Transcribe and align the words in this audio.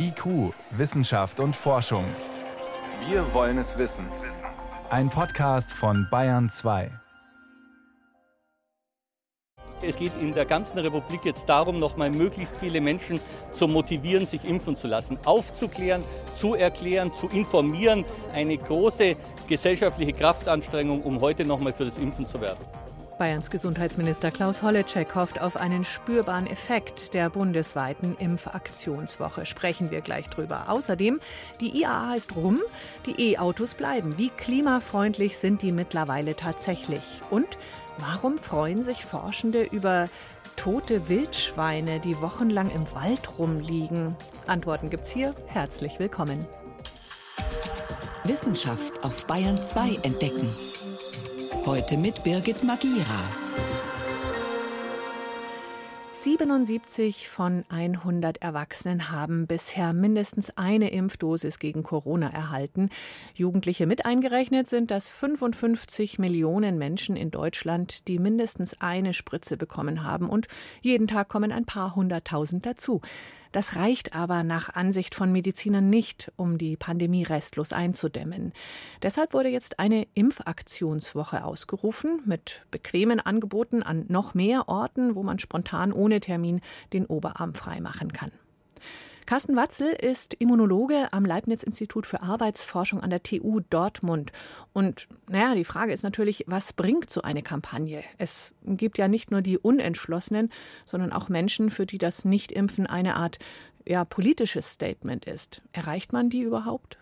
IQ, 0.00 0.54
Wissenschaft 0.70 1.40
und 1.40 1.56
Forschung. 1.56 2.04
Wir 3.08 3.34
wollen 3.34 3.58
es 3.58 3.78
wissen. 3.78 4.06
Ein 4.90 5.10
Podcast 5.10 5.72
von 5.72 6.06
Bayern 6.08 6.48
2. 6.48 6.90
Es 9.82 9.96
geht 9.96 10.12
in 10.20 10.32
der 10.32 10.44
ganzen 10.44 10.78
Republik 10.78 11.24
jetzt 11.24 11.48
darum, 11.48 11.80
nochmal 11.80 12.10
möglichst 12.10 12.56
viele 12.56 12.80
Menschen 12.80 13.20
zu 13.50 13.66
motivieren, 13.66 14.26
sich 14.26 14.44
impfen 14.44 14.76
zu 14.76 14.86
lassen, 14.86 15.18
aufzuklären, 15.24 16.04
zu 16.36 16.54
erklären, 16.54 17.12
zu 17.12 17.28
informieren. 17.28 18.04
Eine 18.34 18.56
große 18.56 19.16
gesellschaftliche 19.48 20.12
Kraftanstrengung, 20.12 21.02
um 21.02 21.20
heute 21.20 21.44
nochmal 21.44 21.72
für 21.72 21.86
das 21.86 21.98
Impfen 21.98 22.28
zu 22.28 22.40
werben. 22.40 22.64
Bayerns 23.18 23.50
Gesundheitsminister 23.50 24.30
Klaus 24.30 24.62
Holleczek 24.62 25.16
hofft 25.16 25.40
auf 25.40 25.56
einen 25.56 25.84
spürbaren 25.84 26.46
Effekt 26.46 27.14
der 27.14 27.30
bundesweiten 27.30 28.16
Impfaktionswoche. 28.16 29.44
Sprechen 29.44 29.90
wir 29.90 30.02
gleich 30.02 30.30
drüber. 30.30 30.66
Außerdem, 30.68 31.18
die 31.60 31.80
IAA 31.80 32.14
ist 32.14 32.36
rum, 32.36 32.60
die 33.06 33.32
E-Autos 33.32 33.74
bleiben. 33.74 34.16
Wie 34.18 34.28
klimafreundlich 34.28 35.36
sind 35.36 35.62
die 35.62 35.72
mittlerweile 35.72 36.36
tatsächlich? 36.36 37.02
Und 37.30 37.58
warum 37.98 38.38
freuen 38.38 38.84
sich 38.84 39.04
Forschende 39.04 39.64
über 39.64 40.08
tote 40.54 41.08
Wildschweine, 41.08 41.98
die 41.98 42.20
wochenlang 42.20 42.70
im 42.70 42.86
Wald 42.94 43.36
rumliegen? 43.36 44.14
Antworten 44.46 44.90
gibt's 44.90 45.10
hier. 45.10 45.34
Herzlich 45.48 45.98
willkommen. 45.98 46.46
Wissenschaft 48.22 49.02
auf 49.02 49.26
Bayern 49.26 49.60
2 49.60 49.98
entdecken. 50.02 50.48
Heute 51.66 51.96
mit 51.96 52.24
Birgit 52.24 52.64
Magira. 52.64 53.28
77 56.14 57.28
von 57.28 57.64
100 57.68 58.42
Erwachsenen 58.42 59.10
haben 59.10 59.46
bisher 59.46 59.92
mindestens 59.92 60.50
eine 60.56 60.90
Impfdosis 60.90 61.58
gegen 61.58 61.82
Corona 61.82 62.30
erhalten. 62.30 62.90
Jugendliche 63.34 63.86
mit 63.86 64.04
eingerechnet 64.04 64.68
sind 64.68 64.90
das 64.90 65.08
55 65.08 66.18
Millionen 66.18 66.76
Menschen 66.76 67.16
in 67.16 67.30
Deutschland, 67.30 68.08
die 68.08 68.18
mindestens 68.18 68.80
eine 68.80 69.14
Spritze 69.14 69.56
bekommen 69.56 70.04
haben. 70.04 70.28
Und 70.28 70.48
jeden 70.82 71.06
Tag 71.06 71.28
kommen 71.28 71.52
ein 71.52 71.66
paar 71.66 71.94
hunderttausend 71.94 72.66
dazu. 72.66 73.00
Das 73.52 73.76
reicht 73.76 74.14
aber 74.14 74.42
nach 74.42 74.74
Ansicht 74.74 75.14
von 75.14 75.32
Medizinern 75.32 75.88
nicht, 75.88 76.32
um 76.36 76.58
die 76.58 76.76
Pandemie 76.76 77.22
restlos 77.22 77.72
einzudämmen. 77.72 78.52
Deshalb 79.02 79.32
wurde 79.34 79.48
jetzt 79.48 79.78
eine 79.78 80.06
Impfaktionswoche 80.14 81.44
ausgerufen 81.44 82.20
mit 82.24 82.66
bequemen 82.70 83.20
Angeboten 83.20 83.82
an 83.82 84.04
noch 84.08 84.34
mehr 84.34 84.68
Orten, 84.68 85.14
wo 85.14 85.22
man 85.22 85.38
spontan 85.38 85.92
ohne 85.92 86.20
Termin 86.20 86.60
den 86.92 87.06
Oberarm 87.06 87.54
freimachen 87.54 88.12
kann. 88.12 88.32
Carsten 89.28 89.56
Watzel 89.56 89.88
ist 89.88 90.32
Immunologe 90.32 91.12
am 91.12 91.26
Leibniz-Institut 91.26 92.06
für 92.06 92.22
Arbeitsforschung 92.22 93.02
an 93.02 93.10
der 93.10 93.22
TU 93.22 93.60
Dortmund. 93.60 94.32
Und 94.72 95.06
naja, 95.28 95.54
die 95.54 95.66
Frage 95.66 95.92
ist 95.92 96.02
natürlich, 96.02 96.44
was 96.46 96.72
bringt 96.72 97.10
so 97.10 97.20
eine 97.20 97.42
Kampagne? 97.42 98.02
Es 98.16 98.52
gibt 98.64 98.96
ja 98.96 99.06
nicht 99.06 99.30
nur 99.30 99.42
die 99.42 99.58
Unentschlossenen, 99.58 100.50
sondern 100.86 101.12
auch 101.12 101.28
Menschen, 101.28 101.68
für 101.68 101.84
die 101.84 101.98
das 101.98 102.24
Nichtimpfen 102.24 102.86
eine 102.86 103.16
Art 103.16 103.38
ja, 103.86 104.06
politisches 104.06 104.70
Statement 104.70 105.26
ist. 105.26 105.60
Erreicht 105.72 106.14
man 106.14 106.30
die 106.30 106.40
überhaupt? 106.40 106.96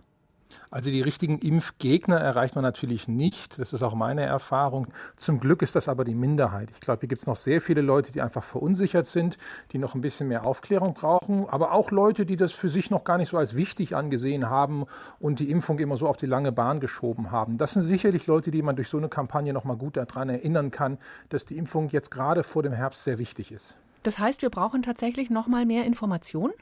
Also 0.70 0.90
die 0.90 1.02
richtigen 1.02 1.38
Impfgegner 1.38 2.18
erreicht 2.18 2.54
man 2.54 2.62
natürlich 2.62 3.08
nicht. 3.08 3.58
Das 3.58 3.72
ist 3.72 3.82
auch 3.82 3.94
meine 3.94 4.22
Erfahrung. 4.22 4.88
Zum 5.16 5.40
Glück 5.40 5.62
ist 5.62 5.76
das 5.76 5.88
aber 5.88 6.04
die 6.04 6.14
Minderheit. 6.14 6.70
Ich 6.70 6.80
glaube, 6.80 7.00
hier 7.00 7.08
gibt 7.08 7.20
es 7.20 7.26
noch 7.26 7.36
sehr 7.36 7.60
viele 7.60 7.80
Leute, 7.80 8.12
die 8.12 8.20
einfach 8.20 8.42
verunsichert 8.42 9.06
sind, 9.06 9.38
die 9.72 9.78
noch 9.78 9.94
ein 9.94 10.00
bisschen 10.00 10.28
mehr 10.28 10.46
Aufklärung 10.46 10.94
brauchen, 10.94 11.48
aber 11.48 11.72
auch 11.72 11.90
Leute, 11.90 12.26
die 12.26 12.36
das 12.36 12.52
für 12.52 12.68
sich 12.68 12.90
noch 12.90 13.04
gar 13.04 13.18
nicht 13.18 13.30
so 13.30 13.38
als 13.38 13.56
wichtig 13.56 13.94
angesehen 13.96 14.50
haben 14.50 14.86
und 15.20 15.38
die 15.38 15.50
Impfung 15.50 15.78
immer 15.78 15.96
so 15.96 16.08
auf 16.08 16.16
die 16.16 16.26
lange 16.26 16.52
Bahn 16.52 16.80
geschoben 16.80 17.30
haben. 17.30 17.58
Das 17.58 17.72
sind 17.72 17.84
sicherlich 17.84 18.26
Leute, 18.26 18.50
die 18.50 18.62
man 18.62 18.76
durch 18.76 18.88
so 18.88 18.98
eine 18.98 19.08
Kampagne 19.08 19.52
noch 19.52 19.64
mal 19.64 19.76
gut 19.76 19.96
daran 19.96 20.28
erinnern 20.28 20.70
kann, 20.70 20.98
dass 21.28 21.44
die 21.44 21.56
Impfung 21.56 21.88
jetzt 21.88 22.10
gerade 22.10 22.42
vor 22.42 22.62
dem 22.62 22.72
Herbst 22.72 23.04
sehr 23.04 23.18
wichtig 23.18 23.52
ist. 23.52 23.76
Das 24.02 24.18
heißt, 24.18 24.42
wir 24.42 24.50
brauchen 24.50 24.82
tatsächlich 24.82 25.30
noch 25.30 25.48
mal 25.48 25.66
mehr 25.66 25.84
Informationen? 25.84 26.52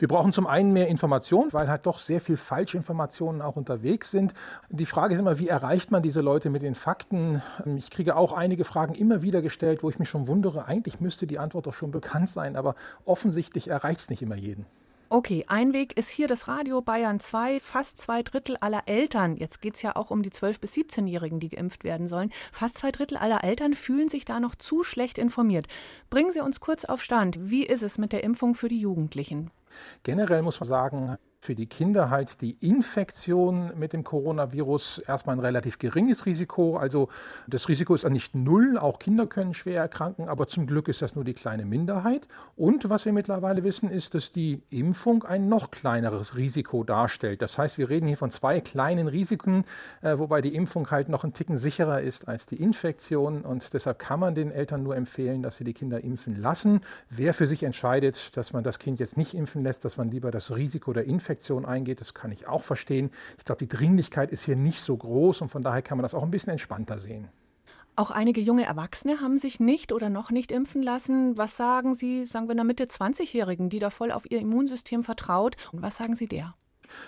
Wir 0.00 0.06
brauchen 0.06 0.32
zum 0.32 0.46
einen 0.46 0.72
mehr 0.72 0.86
Informationen, 0.86 1.52
weil 1.52 1.68
halt 1.68 1.86
doch 1.86 1.98
sehr 1.98 2.20
viel 2.20 2.36
Falschinformationen 2.36 3.42
auch 3.42 3.56
unterwegs 3.56 4.12
sind. 4.12 4.32
Die 4.68 4.86
Frage 4.86 5.14
ist 5.14 5.20
immer, 5.20 5.40
wie 5.40 5.48
erreicht 5.48 5.90
man 5.90 6.04
diese 6.04 6.20
Leute 6.20 6.50
mit 6.50 6.62
den 6.62 6.76
Fakten? 6.76 7.42
Ich 7.76 7.90
kriege 7.90 8.14
auch 8.14 8.32
einige 8.32 8.64
Fragen 8.64 8.94
immer 8.94 9.22
wieder 9.22 9.42
gestellt, 9.42 9.82
wo 9.82 9.90
ich 9.90 9.98
mich 9.98 10.08
schon 10.08 10.28
wundere, 10.28 10.66
eigentlich 10.66 11.00
müsste 11.00 11.26
die 11.26 11.40
Antwort 11.40 11.66
doch 11.66 11.74
schon 11.74 11.90
bekannt 11.90 12.30
sein, 12.30 12.54
aber 12.54 12.76
offensichtlich 13.06 13.66
erreicht 13.66 13.98
es 13.98 14.08
nicht 14.08 14.22
immer 14.22 14.36
jeden. 14.36 14.66
Okay, 15.10 15.46
ein 15.48 15.72
Weg 15.72 15.96
ist 15.96 16.10
hier 16.10 16.28
das 16.28 16.46
Radio 16.46 16.80
Bayern 16.80 17.18
2. 17.18 17.58
Fast 17.60 17.98
zwei 17.98 18.22
Drittel 18.22 18.56
aller 18.58 18.82
Eltern, 18.86 19.36
jetzt 19.36 19.60
geht 19.62 19.76
es 19.76 19.82
ja 19.82 19.96
auch 19.96 20.10
um 20.10 20.22
die 20.22 20.30
12- 20.30 20.60
bis 20.60 20.74
17-Jährigen, 20.74 21.40
die 21.40 21.48
geimpft 21.48 21.82
werden 21.82 22.06
sollen, 22.06 22.30
fast 22.52 22.78
zwei 22.78 22.92
Drittel 22.92 23.16
aller 23.16 23.42
Eltern 23.42 23.74
fühlen 23.74 24.10
sich 24.10 24.26
da 24.26 24.38
noch 24.38 24.54
zu 24.54 24.84
schlecht 24.84 25.18
informiert. 25.18 25.66
Bringen 26.08 26.30
Sie 26.30 26.40
uns 26.40 26.60
kurz 26.60 26.84
auf 26.84 27.02
Stand. 27.02 27.50
Wie 27.50 27.64
ist 27.64 27.82
es 27.82 27.98
mit 27.98 28.12
der 28.12 28.22
Impfung 28.22 28.54
für 28.54 28.68
die 28.68 28.80
Jugendlichen? 28.80 29.50
Generell 30.02 30.42
muss 30.42 30.60
man 30.60 30.68
sagen, 30.68 31.18
für 31.40 31.54
die 31.54 31.66
Kinder 31.66 32.10
halt 32.10 32.40
die 32.40 32.56
Infektion 32.60 33.72
mit 33.78 33.92
dem 33.92 34.02
Coronavirus 34.02 34.98
erstmal 35.06 35.36
ein 35.36 35.40
relativ 35.40 35.78
geringes 35.78 36.26
Risiko. 36.26 36.76
Also 36.76 37.08
das 37.46 37.68
Risiko 37.68 37.94
ist 37.94 38.08
nicht 38.08 38.34
null, 38.34 38.76
auch 38.76 38.98
Kinder 38.98 39.26
können 39.26 39.54
schwer 39.54 39.80
erkranken, 39.80 40.28
aber 40.28 40.48
zum 40.48 40.66
Glück 40.66 40.88
ist 40.88 41.00
das 41.00 41.14
nur 41.14 41.24
die 41.24 41.34
kleine 41.34 41.64
Minderheit. 41.64 42.26
Und 42.56 42.90
was 42.90 43.04
wir 43.04 43.12
mittlerweile 43.12 43.62
wissen, 43.62 43.88
ist, 43.88 44.14
dass 44.14 44.32
die 44.32 44.62
Impfung 44.70 45.22
ein 45.22 45.48
noch 45.48 45.70
kleineres 45.70 46.36
Risiko 46.36 46.82
darstellt. 46.82 47.40
Das 47.40 47.56
heißt, 47.56 47.78
wir 47.78 47.88
reden 47.88 48.08
hier 48.08 48.16
von 48.16 48.32
zwei 48.32 48.60
kleinen 48.60 49.06
Risiken, 49.06 49.64
äh, 50.02 50.18
wobei 50.18 50.40
die 50.40 50.54
Impfung 50.54 50.90
halt 50.90 51.08
noch 51.08 51.22
ein 51.22 51.32
Ticken 51.32 51.58
sicherer 51.58 52.00
ist 52.00 52.26
als 52.26 52.46
die 52.46 52.60
Infektion. 52.60 53.42
Und 53.42 53.72
deshalb 53.74 54.00
kann 54.00 54.18
man 54.18 54.34
den 54.34 54.50
Eltern 54.50 54.82
nur 54.82 54.96
empfehlen, 54.96 55.42
dass 55.42 55.56
sie 55.56 55.64
die 55.64 55.74
Kinder 55.74 56.02
impfen 56.02 56.34
lassen. 56.34 56.80
Wer 57.08 57.32
für 57.32 57.46
sich 57.46 57.62
entscheidet, 57.62 58.36
dass 58.36 58.52
man 58.52 58.64
das 58.64 58.80
Kind 58.80 58.98
jetzt 58.98 59.16
nicht 59.16 59.34
impfen 59.34 59.62
lässt, 59.62 59.84
dass 59.84 59.96
man 59.96 60.10
lieber 60.10 60.32
das 60.32 60.54
Risiko 60.54 60.92
der 60.92 61.04
Infektion 61.04 61.27
Infektion 61.28 61.66
eingeht. 61.66 62.00
Das 62.00 62.14
kann 62.14 62.32
ich 62.32 62.46
auch 62.46 62.62
verstehen. 62.62 63.10
Ich 63.36 63.44
glaube, 63.44 63.58
die 63.58 63.68
Dringlichkeit 63.68 64.32
ist 64.32 64.44
hier 64.44 64.56
nicht 64.56 64.80
so 64.80 64.96
groß 64.96 65.42
und 65.42 65.48
von 65.48 65.62
daher 65.62 65.82
kann 65.82 65.98
man 65.98 66.02
das 66.02 66.14
auch 66.14 66.22
ein 66.22 66.30
bisschen 66.30 66.52
entspannter 66.52 66.98
sehen. 66.98 67.28
Auch 67.96 68.10
einige 68.10 68.40
junge 68.40 68.64
Erwachsene 68.64 69.20
haben 69.20 69.36
sich 69.36 69.60
nicht 69.60 69.92
oder 69.92 70.08
noch 70.08 70.30
nicht 70.30 70.52
impfen 70.52 70.82
lassen. 70.82 71.36
Was 71.36 71.56
sagen 71.56 71.94
Sie, 71.94 72.24
sagen 72.24 72.46
wir, 72.48 72.52
einer 72.52 72.64
Mitte 72.64 72.84
20-Jährigen, 72.84 73.68
die 73.68 73.78
da 73.78 73.90
voll 73.90 74.10
auf 74.12 74.30
ihr 74.30 74.40
Immunsystem 74.40 75.02
vertraut? 75.02 75.56
Und 75.72 75.82
was 75.82 75.98
sagen 75.98 76.16
Sie 76.16 76.28
der? 76.28 76.54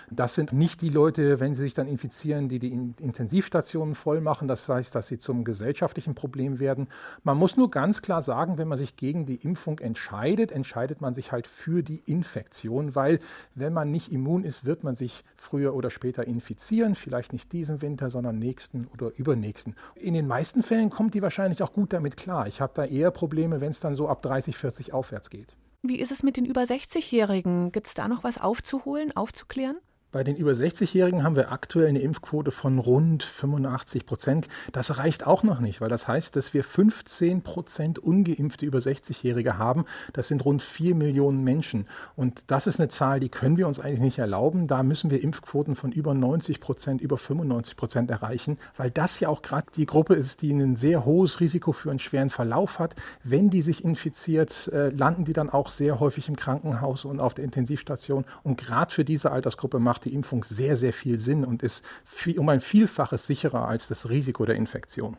Das 0.09 0.35
sind 0.35 0.53
nicht 0.53 0.81
die 0.81 0.89
Leute, 0.89 1.39
wenn 1.39 1.53
sie 1.53 1.63
sich 1.63 1.73
dann 1.73 1.87
infizieren, 1.87 2.49
die 2.49 2.59
die 2.59 2.71
Intensivstationen 2.71 3.95
voll 3.95 4.21
machen. 4.21 4.47
Das 4.47 4.67
heißt, 4.67 4.93
dass 4.95 5.07
sie 5.07 5.19
zum 5.19 5.43
gesellschaftlichen 5.43 6.15
Problem 6.15 6.59
werden. 6.59 6.87
Man 7.23 7.37
muss 7.37 7.57
nur 7.57 7.71
ganz 7.71 8.01
klar 8.01 8.21
sagen, 8.21 8.57
wenn 8.57 8.67
man 8.67 8.77
sich 8.77 8.95
gegen 8.95 9.25
die 9.25 9.35
Impfung 9.35 9.79
entscheidet, 9.79 10.51
entscheidet 10.51 11.01
man 11.01 11.13
sich 11.13 11.31
halt 11.31 11.47
für 11.47 11.83
die 11.83 12.01
Infektion, 12.05 12.95
weil 12.95 13.19
wenn 13.55 13.73
man 13.73 13.91
nicht 13.91 14.11
immun 14.11 14.43
ist, 14.43 14.65
wird 14.65 14.83
man 14.83 14.95
sich 14.95 15.23
früher 15.35 15.73
oder 15.73 15.89
später 15.89 16.25
infizieren. 16.25 16.95
Vielleicht 16.95 17.33
nicht 17.33 17.51
diesen 17.51 17.81
Winter, 17.81 18.09
sondern 18.09 18.39
nächsten 18.39 18.87
oder 18.93 19.11
übernächsten. 19.15 19.75
In 19.95 20.13
den 20.13 20.27
meisten 20.27 20.63
Fällen 20.63 20.89
kommt 20.89 21.13
die 21.13 21.21
wahrscheinlich 21.21 21.63
auch 21.63 21.73
gut 21.73 21.93
damit 21.93 22.17
klar. 22.17 22.47
Ich 22.47 22.61
habe 22.61 22.73
da 22.75 22.85
eher 22.85 23.11
Probleme, 23.11 23.61
wenn 23.61 23.71
es 23.71 23.79
dann 23.79 23.95
so 23.95 24.07
ab 24.07 24.21
30, 24.21 24.55
40 24.57 24.93
aufwärts 24.93 25.29
geht. 25.29 25.55
Wie 25.83 25.99
ist 25.99 26.11
es 26.11 26.21
mit 26.21 26.37
den 26.37 26.45
über 26.45 26.61
60-Jährigen? 26.61 27.71
Gibt 27.71 27.87
es 27.87 27.95
da 27.95 28.07
noch 28.07 28.23
was 28.23 28.39
aufzuholen, 28.39 29.15
aufzuklären? 29.15 29.77
Bei 30.11 30.25
den 30.25 30.35
über 30.35 30.51
60-Jährigen 30.51 31.23
haben 31.23 31.37
wir 31.37 31.53
aktuell 31.53 31.87
eine 31.87 31.99
Impfquote 31.99 32.51
von 32.51 32.79
rund 32.79 33.23
85 33.23 34.05
Prozent. 34.05 34.49
Das 34.73 34.97
reicht 34.97 35.25
auch 35.25 35.43
noch 35.43 35.61
nicht, 35.61 35.79
weil 35.79 35.87
das 35.87 36.05
heißt, 36.05 36.35
dass 36.35 36.53
wir 36.53 36.65
15 36.65 37.43
Prozent 37.43 37.97
ungeimpfte 37.97 38.65
über 38.65 38.79
60-Jährige 38.79 39.57
haben. 39.57 39.85
Das 40.11 40.27
sind 40.27 40.43
rund 40.43 40.63
4 40.63 40.95
Millionen 40.95 41.45
Menschen. 41.45 41.87
Und 42.17 42.43
das 42.47 42.67
ist 42.67 42.77
eine 42.77 42.89
Zahl, 42.89 43.21
die 43.21 43.29
können 43.29 43.55
wir 43.55 43.69
uns 43.69 43.79
eigentlich 43.79 44.01
nicht 44.01 44.19
erlauben. 44.19 44.67
Da 44.67 44.83
müssen 44.83 45.11
wir 45.11 45.23
Impfquoten 45.23 45.75
von 45.75 45.93
über 45.93 46.13
90 46.13 46.59
Prozent, 46.59 46.99
über 46.99 47.17
95 47.17 47.77
Prozent 47.77 48.11
erreichen, 48.11 48.57
weil 48.75 48.91
das 48.91 49.17
ja 49.21 49.29
auch 49.29 49.41
gerade 49.41 49.67
die 49.77 49.85
Gruppe 49.85 50.15
ist, 50.15 50.41
die 50.41 50.51
ein 50.51 50.75
sehr 50.75 51.05
hohes 51.05 51.39
Risiko 51.39 51.71
für 51.71 51.89
einen 51.89 51.99
schweren 51.99 52.29
Verlauf 52.29 52.79
hat. 52.79 52.95
Wenn 53.23 53.49
die 53.49 53.61
sich 53.61 53.85
infiziert, 53.85 54.67
äh, 54.73 54.89
landen 54.89 55.23
die 55.23 55.31
dann 55.31 55.49
auch 55.49 55.71
sehr 55.71 56.01
häufig 56.01 56.27
im 56.27 56.35
Krankenhaus 56.35 57.05
und 57.05 57.21
auf 57.21 57.33
der 57.33 57.45
Intensivstation. 57.45 58.25
Und 58.43 58.57
gerade 58.57 58.93
für 58.93 59.05
diese 59.05 59.31
Altersgruppe 59.31 59.79
macht 59.79 60.00
macht 60.01 60.05
die 60.05 60.15
Impfung 60.15 60.43
sehr, 60.43 60.75
sehr 60.77 60.93
viel 60.93 61.19
Sinn 61.19 61.45
und 61.45 61.61
ist 61.61 61.83
viel, 62.05 62.39
um 62.39 62.49
ein 62.49 62.59
Vielfaches 62.59 63.27
sicherer 63.27 63.67
als 63.67 63.87
das 63.87 64.09
Risiko 64.09 64.45
der 64.45 64.55
Infektion. 64.55 65.15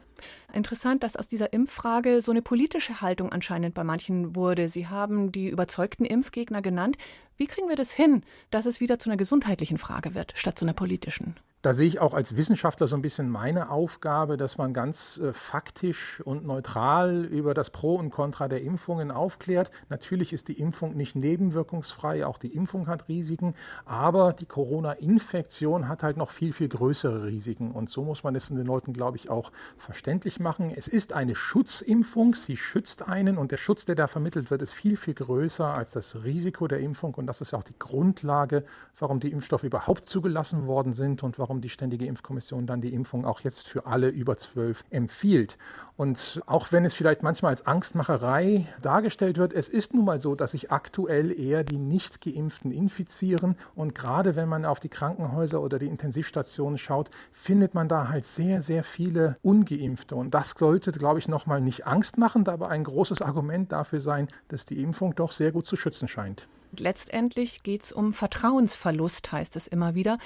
Interessant, 0.53 1.05
dass 1.05 1.17
aus 1.17 1.29
dieser 1.29 1.53
Impffrage 1.53 2.21
so 2.21 2.33
eine 2.33 2.43
politische 2.43 3.01
Haltung 3.01 3.31
anscheinend 3.31 3.75
bei 3.75 3.85
manchen 3.85 4.35
wurde. 4.35 4.69
Sie 4.69 4.89
haben 4.89 5.31
die 5.31 5.49
überzeugten 5.49 6.05
Impfgegner 6.05 6.63
genannt. 6.63 6.97
Wie 7.37 7.47
kriegen 7.47 7.69
wir 7.69 7.77
das 7.77 7.93
hin, 7.93 8.23
dass 8.51 8.67
es 8.67 8.81
wieder 8.81 8.99
zu 8.99 9.09
einer 9.09 9.17
gesundheitlichen 9.17 9.79
Frage 9.79 10.15
wird, 10.15 10.33
statt 10.37 10.59
zu 10.59 10.65
einer 10.65 10.75
politischen? 10.75 11.37
Da 11.63 11.75
sehe 11.75 11.87
ich 11.87 12.01
auch 12.01 12.13
als 12.13 12.37
Wissenschaftler 12.37 12.89
so 12.89 12.97
ein 12.97 13.03
bisschen 13.03 13.31
meine 13.31 13.71
Aufgabe, 13.71 14.37
dass 14.37 14.59
man 14.59 14.75
ganz 14.75 15.19
äh, 15.19 15.33
faktisch 15.33 16.21
und 16.25 16.45
neutral 16.45 17.25
über 17.25 17.55
das 17.55 17.71
Pro 17.71 17.95
und 17.95 18.11
Contra 18.11 18.49
der 18.49 18.63
Impfungen 18.63 19.13
aufklärt. 19.13 19.71
Natürlich 19.89 20.33
ist 20.33 20.49
die 20.49 20.59
Impfung 20.59 20.97
nicht 20.97 21.15
nebenwirkungsfrei, 21.15 22.27
auch 22.27 22.39
die 22.39 22.49
Impfung 22.49 22.89
hat 22.89 23.07
Risiken, 23.09 23.55
aber 23.85 24.33
die 24.33 24.47
Corona-Infektion 24.47 25.87
hat 25.87 26.03
halt 26.03 26.17
noch 26.17 26.33
viel, 26.33 26.53
viel 26.53 26.69
größere 26.69 27.27
Risiken. 27.27 27.71
Und 27.71 27.89
so 27.89 28.03
muss 28.03 28.25
man 28.25 28.35
es 28.35 28.49
den 28.49 28.67
Leuten, 28.67 28.93
glaube 28.93 29.17
ich, 29.17 29.31
auch 29.31 29.53
verständlich 29.79 30.41
machen. 30.41 30.73
Es 30.75 30.89
ist 30.89 31.13
eine 31.13 31.37
Schutzimpfung, 31.37 32.35
sie 32.35 32.57
schützt 32.57 33.07
einen 33.07 33.39
und 33.39 33.53
der 33.53 33.57
Schutz, 33.57 33.85
der 33.85 33.95
da 33.95 34.09
vermittelt 34.09 34.51
wird, 34.51 34.63
ist 34.63 34.73
viel, 34.73 34.97
viel 34.97 35.15
größer 35.15 35.69
als 35.69 35.93
das 35.93 36.25
Risiko 36.25 36.67
der 36.67 36.81
Impfung. 36.81 37.15
Und 37.15 37.27
das 37.27 37.41
ist 37.41 37.55
auch 37.55 37.63
die 37.63 37.79
Grundlage, 37.79 38.65
warum 38.99 39.21
die 39.21 39.31
Impfstoffe 39.31 39.63
überhaupt 39.63 40.07
zugelassen 40.07 40.67
worden 40.67 40.93
sind 40.93 41.23
und 41.23 41.39
warum 41.39 41.52
warum 41.53 41.61
die 41.61 41.69
Ständige 41.69 42.07
Impfkommission 42.07 42.67
dann 42.67 42.81
die 42.81 42.95
Impfung 42.95 43.27
auch 43.27 43.41
jetzt 43.41 43.69
für 43.69 43.85
alle 43.85 44.09
über 44.09 44.39
zwölf 44.39 44.85
empfiehlt. 44.89 45.59
Und 45.99 46.41
auch 46.47 46.73
wenn 46.73 46.87
es 46.87 46.95
vielleicht 46.95 47.23
manchmal 47.23 47.51
als 47.51 47.67
Angstmacherei 47.67 48.67
dargestellt 48.81 49.37
wird, 49.37 49.53
es 49.53 49.69
ist 49.69 49.93
nun 49.93 50.07
mal 50.07 50.19
so, 50.19 50.35
dass 50.35 50.53
sich 50.53 50.73
aktuell 50.73 51.31
eher 51.39 51.63
die 51.63 51.77
Nicht-Geimpften 51.77 52.73
infizieren. 52.73 53.57
Und 53.75 53.95
gerade 53.95 54.35
wenn 54.35 54.49
man 54.49 54.65
auf 54.65 54.81
die 54.81 54.89
Krankenhäuser 54.89 55.61
oder 55.61 55.79
die 55.79 55.89
Intensivstationen 55.89 56.79
schaut, 56.79 57.11
findet 57.33 57.75
man 57.75 57.87
da 57.87 58.09
halt 58.09 58.25
sehr, 58.25 58.63
sehr 58.63 58.83
viele 58.83 59.37
Ungeimpfte. 59.43 60.17
Und 60.17 60.33
das 60.33 60.55
sollte, 60.59 60.91
glaube 60.91 61.19
ich, 61.19 61.29
nochmal 61.29 61.61
nicht 61.61 61.87
angstmachend, 61.87 62.49
aber 62.49 62.71
ein 62.71 62.85
großes 62.85 63.21
Argument 63.21 63.73
dafür 63.73 64.01
sein, 64.01 64.29
dass 64.49 64.65
die 64.65 64.83
Impfung 64.83 65.15
doch 65.15 65.33
sehr 65.33 65.53
gut 65.53 65.67
zu 65.67 65.77
schützen 65.77 66.09
scheint. 66.09 66.49
Letztendlich 66.79 67.63
geht 67.63 67.83
es 67.83 67.93
um 67.93 68.15
Vertrauensverlust, 68.15 69.31
heißt 69.31 69.57
es 69.57 69.67
immer 69.67 69.95
wieder. 69.95 70.17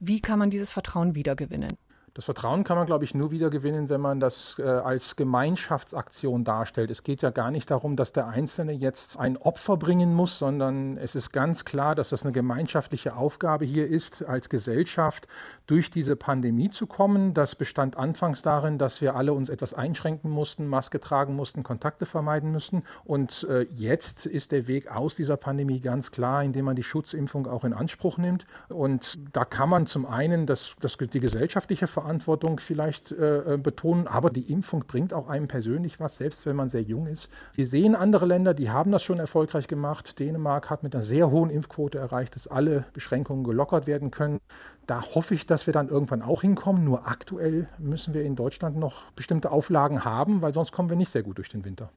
Wie 0.00 0.20
kann 0.20 0.38
man 0.38 0.50
dieses 0.50 0.72
Vertrauen 0.72 1.14
wiedergewinnen? 1.14 1.76
Das 2.14 2.24
Vertrauen 2.24 2.64
kann 2.64 2.76
man, 2.76 2.86
glaube 2.86 3.04
ich, 3.04 3.14
nur 3.14 3.30
wieder 3.30 3.50
gewinnen, 3.50 3.88
wenn 3.88 4.00
man 4.00 4.20
das 4.20 4.56
äh, 4.58 4.62
als 4.62 5.16
Gemeinschaftsaktion 5.16 6.44
darstellt. 6.44 6.90
Es 6.90 7.02
geht 7.02 7.22
ja 7.22 7.30
gar 7.30 7.50
nicht 7.50 7.70
darum, 7.70 7.96
dass 7.96 8.12
der 8.12 8.26
Einzelne 8.28 8.72
jetzt 8.72 9.18
ein 9.18 9.36
Opfer 9.36 9.76
bringen 9.76 10.14
muss, 10.14 10.38
sondern 10.38 10.96
es 10.96 11.14
ist 11.14 11.32
ganz 11.32 11.64
klar, 11.64 11.94
dass 11.94 12.10
das 12.10 12.22
eine 12.22 12.32
gemeinschaftliche 12.32 13.16
Aufgabe 13.16 13.64
hier 13.64 13.86
ist, 13.86 14.24
als 14.24 14.48
Gesellschaft 14.48 15.28
durch 15.66 15.90
diese 15.90 16.16
Pandemie 16.16 16.70
zu 16.70 16.86
kommen. 16.86 17.34
Das 17.34 17.54
bestand 17.54 17.96
anfangs 17.96 18.42
darin, 18.42 18.78
dass 18.78 19.00
wir 19.00 19.14
alle 19.14 19.32
uns 19.32 19.48
etwas 19.48 19.74
einschränken 19.74 20.30
mussten, 20.30 20.66
Maske 20.66 21.00
tragen 21.00 21.36
mussten, 21.36 21.62
Kontakte 21.62 22.06
vermeiden 22.06 22.52
müssten. 22.52 22.84
Und 23.04 23.46
äh, 23.50 23.66
jetzt 23.74 24.26
ist 24.26 24.52
der 24.52 24.66
Weg 24.66 24.90
aus 24.90 25.14
dieser 25.14 25.36
Pandemie 25.36 25.80
ganz 25.80 26.10
klar, 26.10 26.42
indem 26.42 26.64
man 26.64 26.76
die 26.76 26.82
Schutzimpfung 26.82 27.46
auch 27.46 27.64
in 27.64 27.72
Anspruch 27.72 28.18
nimmt. 28.18 28.46
Und 28.68 29.18
da 29.32 29.44
kann 29.44 29.68
man 29.68 29.86
zum 29.86 30.06
einen 30.06 30.46
das, 30.46 30.74
das, 30.80 30.96
die 30.96 31.20
gesellschaftliche 31.20 31.86
Verantwortung 32.00 32.38
Verantwortung 32.38 32.60
vielleicht 32.60 33.12
äh, 33.12 33.54
äh, 33.54 33.58
betonen, 33.58 34.06
aber 34.06 34.30
die 34.30 34.52
Impfung 34.52 34.84
bringt 34.86 35.12
auch 35.12 35.28
einem 35.28 35.48
persönlich 35.48 36.00
was, 36.00 36.16
selbst 36.16 36.46
wenn 36.46 36.56
man 36.56 36.68
sehr 36.68 36.82
jung 36.82 37.06
ist. 37.06 37.28
Wir 37.54 37.66
sehen 37.66 37.94
andere 37.94 38.26
Länder, 38.26 38.54
die 38.54 38.70
haben 38.70 38.90
das 38.90 39.02
schon 39.02 39.18
erfolgreich 39.18 39.68
gemacht. 39.68 40.18
Dänemark 40.18 40.70
hat 40.70 40.82
mit 40.82 40.94
einer 40.94 41.04
sehr 41.04 41.30
hohen 41.30 41.50
Impfquote 41.50 41.98
erreicht, 41.98 42.36
dass 42.36 42.46
alle 42.46 42.84
Beschränkungen 42.92 43.44
gelockert 43.44 43.86
werden 43.86 44.10
können. 44.10 44.40
Da 44.86 45.02
hoffe 45.14 45.34
ich, 45.34 45.46
dass 45.46 45.66
wir 45.66 45.72
dann 45.74 45.88
irgendwann 45.88 46.22
auch 46.22 46.40
hinkommen. 46.42 46.84
Nur 46.84 47.06
aktuell 47.06 47.68
müssen 47.78 48.14
wir 48.14 48.22
in 48.22 48.36
Deutschland 48.36 48.76
noch 48.76 49.10
bestimmte 49.12 49.50
Auflagen 49.50 50.04
haben, 50.04 50.40
weil 50.40 50.54
sonst 50.54 50.72
kommen 50.72 50.88
wir 50.88 50.96
nicht 50.96 51.10
sehr 51.10 51.22
gut 51.22 51.38
durch 51.38 51.50
den 51.50 51.64
Winter. 51.64 51.90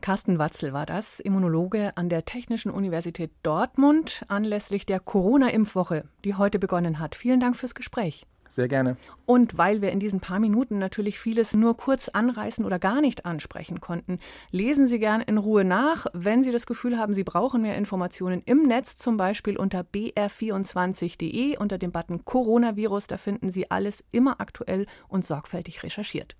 Carsten 0.00 0.38
Watzel 0.38 0.72
war 0.72 0.86
das, 0.86 1.20
Immunologe 1.20 1.92
an 1.96 2.08
der 2.08 2.24
Technischen 2.24 2.70
Universität 2.70 3.30
Dortmund, 3.42 4.24
anlässlich 4.28 4.86
der 4.86 4.98
Corona-Impfwoche, 5.00 6.04
die 6.24 6.34
heute 6.34 6.58
begonnen 6.58 6.98
hat. 6.98 7.14
Vielen 7.14 7.40
Dank 7.40 7.56
fürs 7.56 7.74
Gespräch. 7.74 8.26
Sehr 8.48 8.68
gerne. 8.68 8.96
Und 9.26 9.58
weil 9.58 9.82
wir 9.82 9.92
in 9.92 10.00
diesen 10.00 10.20
paar 10.20 10.38
Minuten 10.38 10.78
natürlich 10.78 11.18
vieles 11.18 11.54
nur 11.54 11.76
kurz 11.76 12.08
anreißen 12.08 12.64
oder 12.64 12.78
gar 12.78 13.00
nicht 13.00 13.26
ansprechen 13.26 13.80
konnten, 13.80 14.18
lesen 14.50 14.86
Sie 14.86 14.98
gern 14.98 15.20
in 15.20 15.38
Ruhe 15.38 15.64
nach. 15.64 16.06
Wenn 16.12 16.42
Sie 16.42 16.52
das 16.52 16.66
Gefühl 16.66 16.98
haben, 16.98 17.14
Sie 17.14 17.24
brauchen 17.24 17.62
mehr 17.62 17.76
Informationen 17.76 18.42
im 18.44 18.62
Netz, 18.66 18.96
zum 18.96 19.16
Beispiel 19.16 19.56
unter 19.56 19.80
br24.de 19.80 21.58
unter 21.58 21.78
dem 21.78 21.92
Button 21.92 22.24
Coronavirus, 22.24 23.06
da 23.06 23.18
finden 23.18 23.50
Sie 23.50 23.70
alles 23.70 24.04
immer 24.10 24.40
aktuell 24.40 24.86
und 25.08 25.24
sorgfältig 25.24 25.82
recherchiert. 25.82 26.36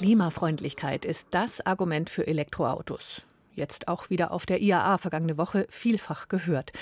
Klimafreundlichkeit 0.00 1.04
ist 1.04 1.26
das 1.30 1.60
Argument 1.66 2.08
für 2.08 2.26
Elektroautos. 2.26 3.20
Jetzt 3.52 3.86
auch 3.88 4.08
wieder 4.08 4.30
auf 4.30 4.46
der 4.46 4.62
IAA 4.62 4.96
vergangene 4.96 5.36
Woche 5.36 5.66
vielfach 5.68 6.28
gehört. 6.28 6.72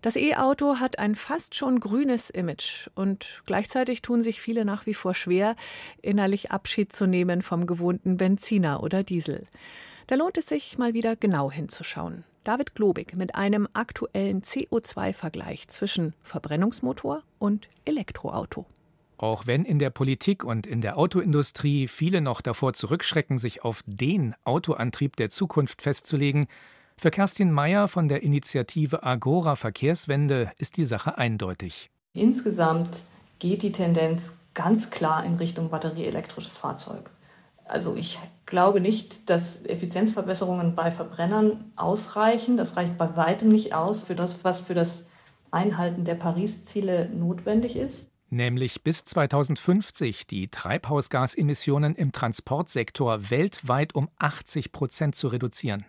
Das 0.00 0.16
E-Auto 0.16 0.80
hat 0.80 0.98
ein 0.98 1.14
fast 1.14 1.54
schon 1.54 1.80
grünes 1.80 2.30
Image 2.30 2.88
und 2.94 3.42
gleichzeitig 3.44 4.00
tun 4.00 4.22
sich 4.22 4.40
viele 4.40 4.64
nach 4.64 4.86
wie 4.86 4.94
vor 4.94 5.14
schwer, 5.14 5.54
innerlich 6.00 6.50
Abschied 6.50 6.94
zu 6.94 7.06
nehmen 7.06 7.42
vom 7.42 7.66
gewohnten 7.66 8.16
Benziner 8.16 8.82
oder 8.82 9.02
Diesel. 9.02 9.46
Da 10.06 10.14
lohnt 10.14 10.38
es 10.38 10.46
sich 10.46 10.78
mal 10.78 10.94
wieder 10.94 11.14
genau 11.14 11.50
hinzuschauen. 11.50 12.24
David 12.42 12.74
Globig 12.74 13.14
mit 13.14 13.34
einem 13.34 13.68
aktuellen 13.74 14.40
CO2-Vergleich 14.40 15.68
zwischen 15.68 16.14
Verbrennungsmotor 16.22 17.22
und 17.38 17.68
Elektroauto. 17.84 18.64
Auch 19.22 19.46
wenn 19.46 19.64
in 19.64 19.78
der 19.78 19.90
Politik 19.90 20.42
und 20.42 20.66
in 20.66 20.80
der 20.80 20.98
Autoindustrie 20.98 21.86
viele 21.86 22.20
noch 22.20 22.40
davor 22.40 22.72
zurückschrecken, 22.72 23.38
sich 23.38 23.62
auf 23.62 23.84
den 23.86 24.34
Autoantrieb 24.42 25.14
der 25.14 25.30
Zukunft 25.30 25.80
festzulegen, 25.80 26.48
für 26.96 27.12
Kerstin 27.12 27.52
Meyer 27.52 27.86
von 27.86 28.08
der 28.08 28.24
Initiative 28.24 29.04
Agora 29.04 29.54
Verkehrswende 29.54 30.50
ist 30.58 30.76
die 30.76 30.84
Sache 30.84 31.18
eindeutig. 31.18 31.88
Insgesamt 32.14 33.04
geht 33.38 33.62
die 33.62 33.70
Tendenz 33.70 34.38
ganz 34.54 34.90
klar 34.90 35.24
in 35.24 35.36
Richtung 35.36 35.70
batterieelektrisches 35.70 36.56
Fahrzeug. 36.56 37.08
Also 37.64 37.94
ich 37.94 38.18
glaube 38.44 38.80
nicht, 38.80 39.30
dass 39.30 39.64
Effizienzverbesserungen 39.64 40.74
bei 40.74 40.90
Verbrennern 40.90 41.70
ausreichen. 41.76 42.56
Das 42.56 42.76
reicht 42.76 42.98
bei 42.98 43.14
weitem 43.14 43.50
nicht 43.50 43.72
aus 43.72 44.02
für 44.02 44.16
das, 44.16 44.42
was 44.42 44.58
für 44.58 44.74
das 44.74 45.04
Einhalten 45.52 46.02
der 46.02 46.16
Paris-Ziele 46.16 47.08
notwendig 47.10 47.76
ist 47.76 48.11
nämlich 48.32 48.82
bis 48.82 49.04
2050 49.04 50.26
die 50.26 50.48
Treibhausgasemissionen 50.48 51.94
im 51.94 52.12
Transportsektor 52.12 53.30
weltweit 53.30 53.94
um 53.94 54.08
80 54.18 54.72
Prozent 54.72 55.14
zu 55.14 55.28
reduzieren. 55.28 55.84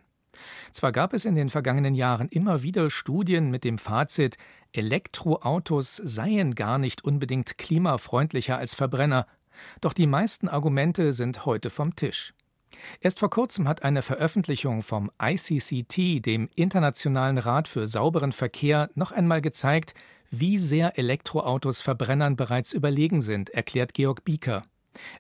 Zwar 0.72 0.92
gab 0.92 1.14
es 1.14 1.26
in 1.26 1.36
den 1.36 1.50
vergangenen 1.50 1.96
Jahren 1.96 2.28
immer 2.30 2.62
wieder 2.62 2.90
Studien 2.90 3.50
mit 3.50 3.64
dem 3.64 3.78
Fazit, 3.78 4.38
Elektroautos 4.72 5.96
seien 5.96 6.56
gar 6.56 6.78
nicht 6.78 7.04
unbedingt 7.04 7.58
klimafreundlicher 7.58 8.58
als 8.58 8.74
Verbrenner, 8.74 9.28
doch 9.82 9.94
die 9.94 10.08
meisten 10.08 10.48
Argumente 10.48 11.14
sind 11.14 11.46
heute 11.46 11.70
vom 11.70 11.96
Tisch. 11.96 12.34
Erst 13.00 13.20
vor 13.20 13.30
kurzem 13.30 13.68
hat 13.68 13.84
eine 13.84 14.02
Veröffentlichung 14.02 14.82
vom 14.82 15.12
ICCT, 15.22 16.26
dem 16.26 16.50
Internationalen 16.56 17.38
Rat 17.38 17.68
für 17.68 17.86
sauberen 17.88 18.32
Verkehr, 18.32 18.90
noch 18.96 19.12
einmal 19.12 19.42
gezeigt, 19.42 19.94
wie 20.36 20.58
sehr 20.58 20.98
Elektroautos 20.98 21.82
Verbrennern 21.82 22.36
bereits 22.36 22.74
überlegen 22.74 23.22
sind, 23.22 23.52
erklärt 23.52 23.94
Georg 23.94 24.24
Bieker. 24.24 24.64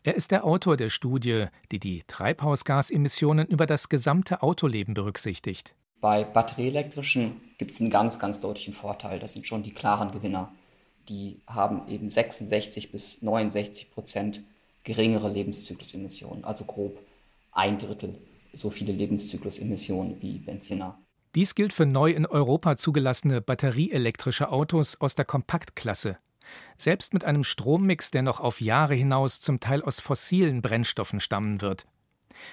Er 0.01 0.15
ist 0.15 0.31
der 0.31 0.43
Autor 0.43 0.75
der 0.75 0.89
Studie, 0.89 1.45
die 1.71 1.77
die 1.77 2.03
Treibhausgasemissionen 2.07 3.47
über 3.47 3.67
das 3.67 3.89
gesamte 3.89 4.41
Autoleben 4.41 4.95
berücksichtigt. 4.95 5.75
Bei 6.01 6.23
batterieelektrischen 6.23 7.33
gibt 7.59 7.69
es 7.69 7.79
einen 7.79 7.91
ganz, 7.91 8.17
ganz 8.17 8.41
deutlichen 8.41 8.73
Vorteil. 8.73 9.19
Das 9.19 9.33
sind 9.33 9.45
schon 9.45 9.61
die 9.61 9.71
klaren 9.71 10.11
Gewinner. 10.11 10.51
Die 11.09 11.39
haben 11.45 11.87
eben 11.87 12.09
66 12.09 12.91
bis 12.91 13.21
69 13.21 13.91
Prozent 13.91 14.41
geringere 14.83 15.29
Lebenszyklusemissionen, 15.31 16.43
also 16.43 16.65
grob 16.65 16.97
ein 17.51 17.77
Drittel 17.77 18.17
so 18.53 18.69
viele 18.69 18.93
Lebenszyklusemissionen 18.93 20.21
wie 20.21 20.37
Benziner. 20.37 20.97
Dies 21.35 21.55
gilt 21.55 21.73
für 21.73 21.87
neu 21.87 22.11
in 22.11 22.27
Europa 22.27 22.77
zugelassene 22.77 23.41
batterieelektrische 23.41 24.49
Autos 24.49 25.01
aus 25.01 25.15
der 25.15 25.25
Kompaktklasse. 25.25 26.17
Selbst 26.77 27.13
mit 27.15 27.23
einem 27.23 27.43
Strommix, 27.43 28.11
der 28.11 28.21
noch 28.21 28.39
auf 28.39 28.61
Jahre 28.61 28.93
hinaus 28.93 29.41
zum 29.41 29.59
Teil 29.59 29.81
aus 29.81 29.99
fossilen 29.99 30.61
Brennstoffen 30.61 31.19
stammen 31.19 31.61
wird. 31.61 31.87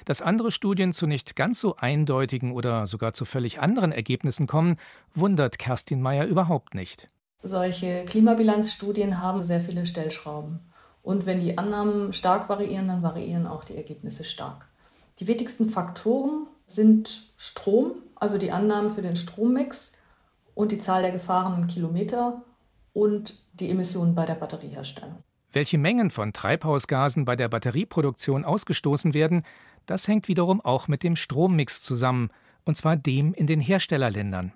Dass 0.07 0.23
andere 0.23 0.51
Studien 0.51 0.95
zu 0.95 1.07
nicht 1.07 1.37
ganz 1.37 1.61
so 1.61 1.77
eindeutigen 1.77 2.53
oder 2.53 2.87
sogar 2.87 3.13
zu 3.13 3.27
völlig 3.27 3.61
anderen 3.61 3.93
Ergebnissen 3.93 4.47
kommen, 4.47 4.77
wundert 5.15 5.59
Kerstin 5.59 6.01
Meyer 6.01 6.27
überhaupt 6.27 6.75
nicht. 6.75 7.11
Solche 7.43 8.07
Klimabilanzstudien 8.07 9.21
haben 9.21 9.43
sehr 9.43 9.61
viele 9.61 9.85
Stellschrauben. 9.85 10.61
Und 11.03 11.27
wenn 11.27 11.41
die 11.41 11.59
Annahmen 11.59 12.13
stark 12.15 12.49
variieren, 12.49 12.89
dann 12.89 13.03
variieren 13.03 13.47
auch 13.47 13.65
die 13.65 13.77
Ergebnisse 13.77 14.25
stark. 14.25 14.69
Die 15.19 15.27
wichtigsten 15.27 15.69
Faktoren 15.69 16.47
sind 16.67 17.31
Strom, 17.37 17.93
also 18.21 18.39
die 18.39 18.53
Annahmen 18.53 18.91
für 18.91 19.03
den 19.03 19.17
Strommix 19.17 19.93
und 20.55 20.73
die 20.73 20.79
Zahl 20.79 21.03
der 21.03 21.13
gefahrenen 21.13 21.67
Kilometer 21.67 22.43
und 22.93 23.43
die 23.55 23.71
Emissionen 23.71 24.15
bei 24.15 24.27
der 24.27 24.35
Batterieherstellung. 24.35 25.17
Welche 25.53 25.79
Mengen 25.79 26.11
von 26.11 26.33
Treibhausgasen 26.33 27.25
bei 27.25 27.35
der 27.35 27.49
Batterieproduktion 27.49 28.45
ausgestoßen 28.45 29.15
werden, 29.15 29.43
das 29.87 30.07
hängt 30.07 30.29
wiederum 30.29 30.61
auch 30.61 30.87
mit 30.87 31.03
dem 31.03 31.17
Strommix 31.17 31.83
zusammen, 31.83 32.31
und 32.65 32.77
zwar 32.77 32.97
dem 32.97 33.35
in 33.35 33.47
den 33.47 33.59
Herstellerländern. 33.59 34.53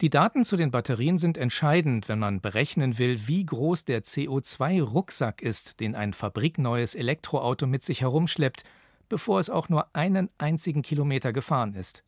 Die 0.00 0.10
Daten 0.10 0.44
zu 0.44 0.56
den 0.56 0.70
Batterien 0.70 1.18
sind 1.18 1.36
entscheidend, 1.36 2.08
wenn 2.08 2.18
man 2.18 2.40
berechnen 2.40 2.98
will, 2.98 3.28
wie 3.28 3.44
groß 3.44 3.84
der 3.84 4.02
CO2-Rucksack 4.02 5.42
ist, 5.42 5.78
den 5.78 5.94
ein 5.94 6.12
fabrikneues 6.12 6.94
Elektroauto 6.94 7.66
mit 7.66 7.84
sich 7.84 8.00
herumschleppt, 8.00 8.64
bevor 9.08 9.38
es 9.38 9.50
auch 9.50 9.68
nur 9.68 9.94
einen 9.94 10.30
einzigen 10.38 10.82
Kilometer 10.82 11.32
gefahren 11.32 11.74
ist. 11.74 12.02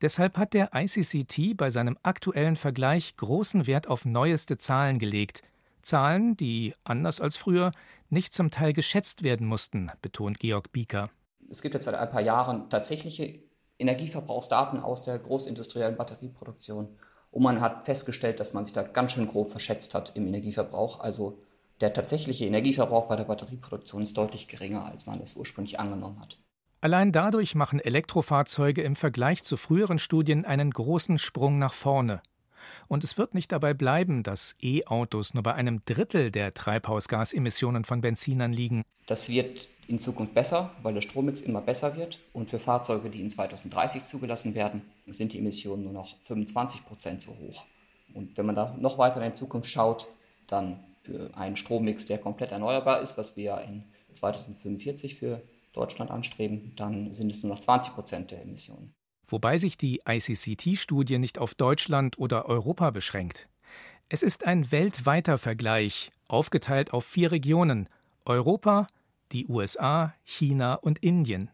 Deshalb 0.00 0.36
hat 0.36 0.54
der 0.54 0.70
ICCT 0.74 1.56
bei 1.56 1.70
seinem 1.70 1.98
aktuellen 2.02 2.56
Vergleich 2.56 3.16
großen 3.16 3.66
Wert 3.66 3.88
auf 3.88 4.04
neueste 4.04 4.56
Zahlen 4.56 4.98
gelegt. 4.98 5.42
Zahlen, 5.82 6.36
die, 6.36 6.74
anders 6.84 7.20
als 7.20 7.36
früher, 7.36 7.72
nicht 8.08 8.32
zum 8.32 8.50
Teil 8.50 8.72
geschätzt 8.72 9.22
werden 9.22 9.46
mussten, 9.46 9.90
betont 10.00 10.38
Georg 10.38 10.70
Bieker. 10.70 11.10
Es 11.50 11.62
gibt 11.62 11.74
jetzt 11.74 11.86
seit 11.86 11.94
ein 11.94 12.10
paar 12.10 12.20
Jahren 12.20 12.68
tatsächliche 12.70 13.40
Energieverbrauchsdaten 13.78 14.80
aus 14.80 15.04
der 15.04 15.18
großindustriellen 15.18 15.96
Batterieproduktion. 15.96 16.88
Und 17.30 17.42
man 17.42 17.60
hat 17.60 17.84
festgestellt, 17.84 18.40
dass 18.40 18.54
man 18.54 18.64
sich 18.64 18.72
da 18.72 18.82
ganz 18.82 19.12
schön 19.12 19.28
grob 19.28 19.50
verschätzt 19.50 19.94
hat 19.94 20.16
im 20.16 20.26
Energieverbrauch. 20.26 21.00
Also 21.00 21.38
der 21.80 21.92
tatsächliche 21.92 22.46
Energieverbrauch 22.46 23.08
bei 23.08 23.16
der 23.16 23.24
Batterieproduktion 23.24 24.02
ist 24.02 24.16
deutlich 24.16 24.48
geringer, 24.48 24.86
als 24.86 25.06
man 25.06 25.20
es 25.20 25.36
ursprünglich 25.36 25.78
angenommen 25.78 26.20
hat. 26.20 26.38
Allein 26.80 27.10
dadurch 27.10 27.56
machen 27.56 27.80
Elektrofahrzeuge 27.80 28.82
im 28.82 28.94
Vergleich 28.94 29.42
zu 29.42 29.56
früheren 29.56 29.98
Studien 29.98 30.44
einen 30.44 30.70
großen 30.70 31.18
Sprung 31.18 31.58
nach 31.58 31.74
vorne. 31.74 32.22
Und 32.86 33.02
es 33.02 33.18
wird 33.18 33.34
nicht 33.34 33.50
dabei 33.50 33.74
bleiben, 33.74 34.22
dass 34.22 34.54
E-Autos 34.62 35.34
nur 35.34 35.42
bei 35.42 35.54
einem 35.54 35.82
Drittel 35.86 36.30
der 36.30 36.54
Treibhausgasemissionen 36.54 37.84
von 37.84 38.00
Benzinern 38.00 38.52
liegen. 38.52 38.84
Das 39.06 39.28
wird 39.28 39.68
in 39.88 39.98
Zukunft 39.98 40.34
besser, 40.34 40.70
weil 40.82 40.94
der 40.94 41.00
Strommix 41.00 41.40
immer 41.40 41.60
besser 41.60 41.96
wird. 41.96 42.20
Und 42.32 42.48
für 42.48 42.60
Fahrzeuge, 42.60 43.10
die 43.10 43.22
in 43.22 43.30
2030 43.30 44.04
zugelassen 44.04 44.54
werden, 44.54 44.82
sind 45.06 45.32
die 45.32 45.38
Emissionen 45.38 45.82
nur 45.84 45.92
noch 45.92 46.16
25 46.20 46.86
Prozent 46.86 47.20
so 47.20 47.32
hoch. 47.32 47.64
Und 48.14 48.36
wenn 48.38 48.46
man 48.46 48.54
da 48.54 48.76
noch 48.78 48.98
weiter 48.98 49.20
in 49.22 49.32
die 49.32 49.38
Zukunft 49.38 49.68
schaut, 49.68 50.06
dann 50.46 50.78
für 51.02 51.30
einen 51.34 51.56
Strommix, 51.56 52.06
der 52.06 52.18
komplett 52.18 52.52
erneuerbar 52.52 53.00
ist, 53.00 53.18
was 53.18 53.36
wir 53.36 53.60
in 53.66 53.82
2045 54.12 55.16
für 55.16 55.42
Deutschland 55.72 56.10
anstreben, 56.10 56.72
dann 56.76 57.12
sind 57.12 57.30
es 57.30 57.42
nur 57.42 57.52
noch 57.52 57.60
20 57.60 57.94
Prozent 57.94 58.30
der 58.30 58.42
Emissionen. 58.42 58.94
Wobei 59.26 59.58
sich 59.58 59.76
die 59.76 60.00
ICCT-Studie 60.08 61.18
nicht 61.18 61.38
auf 61.38 61.54
Deutschland 61.54 62.18
oder 62.18 62.46
Europa 62.46 62.90
beschränkt. 62.90 63.48
Es 64.08 64.22
ist 64.22 64.46
ein 64.46 64.72
weltweiter 64.72 65.36
Vergleich, 65.36 66.12
aufgeteilt 66.28 66.92
auf 66.92 67.04
vier 67.04 67.30
Regionen: 67.30 67.88
Europa, 68.24 68.86
die 69.32 69.46
USA, 69.46 70.14
China 70.24 70.74
und 70.74 71.00
Indien. 71.00 71.50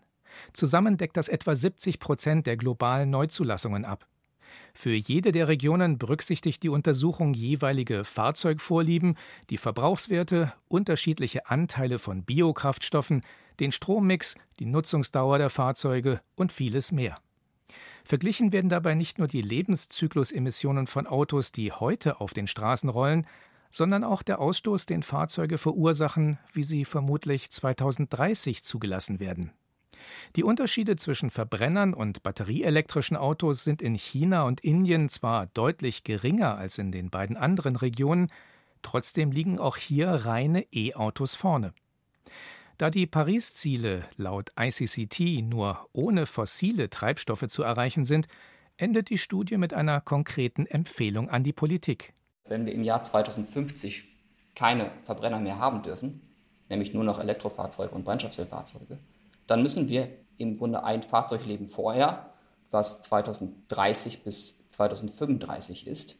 Zusammen 0.52 0.96
deckt 0.96 1.16
das 1.16 1.28
etwa 1.28 1.54
70 1.54 1.98
Prozent 1.98 2.46
der 2.46 2.56
globalen 2.56 3.10
Neuzulassungen 3.10 3.84
ab. 3.84 4.06
Für 4.76 4.94
jede 4.94 5.30
der 5.30 5.46
Regionen 5.46 5.98
berücksichtigt 5.98 6.62
die 6.64 6.68
Untersuchung 6.68 7.32
jeweilige 7.32 8.04
Fahrzeugvorlieben, 8.04 9.16
die 9.48 9.56
Verbrauchswerte, 9.56 10.52
unterschiedliche 10.68 11.48
Anteile 11.48 12.00
von 12.00 12.24
Biokraftstoffen, 12.24 13.22
den 13.60 13.70
Strommix, 13.70 14.34
die 14.58 14.66
Nutzungsdauer 14.66 15.38
der 15.38 15.50
Fahrzeuge 15.50 16.20
und 16.34 16.52
vieles 16.52 16.90
mehr. 16.90 17.16
Verglichen 18.04 18.52
werden 18.52 18.68
dabei 18.68 18.94
nicht 18.94 19.18
nur 19.18 19.28
die 19.28 19.42
Lebenszyklusemissionen 19.42 20.86
von 20.88 21.06
Autos, 21.06 21.52
die 21.52 21.72
heute 21.72 22.20
auf 22.20 22.34
den 22.34 22.48
Straßen 22.48 22.90
rollen, 22.90 23.26
sondern 23.70 24.04
auch 24.04 24.22
der 24.22 24.40
Ausstoß, 24.40 24.86
den 24.86 25.02
Fahrzeuge 25.02 25.56
verursachen, 25.56 26.38
wie 26.52 26.64
sie 26.64 26.84
vermutlich 26.84 27.50
2030 27.50 28.62
zugelassen 28.62 29.20
werden. 29.20 29.52
Die 30.36 30.44
Unterschiede 30.44 30.96
zwischen 30.96 31.30
Verbrennern 31.30 31.94
und 31.94 32.22
batterieelektrischen 32.22 33.16
Autos 33.16 33.64
sind 33.64 33.82
in 33.82 33.94
China 33.94 34.44
und 34.44 34.60
Indien 34.60 35.08
zwar 35.08 35.46
deutlich 35.46 36.04
geringer 36.04 36.56
als 36.56 36.78
in 36.78 36.92
den 36.92 37.10
beiden 37.10 37.36
anderen 37.36 37.76
Regionen, 37.76 38.30
trotzdem 38.82 39.32
liegen 39.32 39.58
auch 39.58 39.76
hier 39.76 40.08
reine 40.08 40.66
E-Autos 40.72 41.34
vorne. 41.34 41.72
Da 42.78 42.90
die 42.90 43.06
Paris-Ziele 43.06 44.02
laut 44.16 44.50
ICCT 44.58 45.42
nur 45.42 45.88
ohne 45.92 46.26
fossile 46.26 46.90
Treibstoffe 46.90 47.46
zu 47.46 47.62
erreichen 47.62 48.04
sind, 48.04 48.26
endet 48.76 49.10
die 49.10 49.18
Studie 49.18 49.56
mit 49.56 49.72
einer 49.72 50.00
konkreten 50.00 50.66
Empfehlung 50.66 51.28
an 51.28 51.44
die 51.44 51.52
Politik. 51.52 52.14
Wenn 52.48 52.66
wir 52.66 52.72
im 52.72 52.82
Jahr 52.82 53.04
2050 53.04 54.04
keine 54.54 54.90
Verbrenner 55.02 55.40
mehr 55.40 55.58
haben 55.58 55.82
dürfen, 55.82 56.20
nämlich 56.68 56.92
nur 56.92 57.04
noch 57.04 57.20
Elektrofahrzeuge 57.20 57.94
und 57.94 58.04
Brennstoffzellfahrzeuge, 58.04 58.98
dann 59.46 59.62
müssen 59.62 59.88
wir 59.88 60.08
im 60.36 60.56
Grunde 60.56 60.84
ein 60.84 61.02
Fahrzeugleben 61.02 61.66
vorher, 61.66 62.32
was 62.70 63.02
2030 63.02 64.22
bis 64.22 64.68
2035 64.68 65.86
ist, 65.86 66.16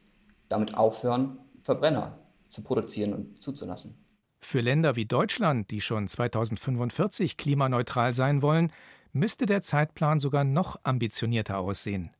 damit 0.47 0.75
aufhören, 0.75 1.37
Verbrenner 1.59 2.17
zu 2.47 2.63
produzieren 2.63 3.13
und 3.13 3.41
zuzulassen. 3.41 3.95
Für 4.41 4.61
Länder 4.61 4.95
wie 4.95 5.05
Deutschland, 5.05 5.71
die 5.71 5.81
schon 5.81 6.07
2045 6.07 7.35
klimaneutral 7.37 8.13
sein 8.13 8.41
wollen, 8.41 8.71
müsste 9.11 9.45
der 9.45 9.63
Zeitplan 9.63 10.19
sogar 10.19 10.43
noch 10.43 10.79
ambitionierter 10.83 11.57
aussehen. 11.57 12.11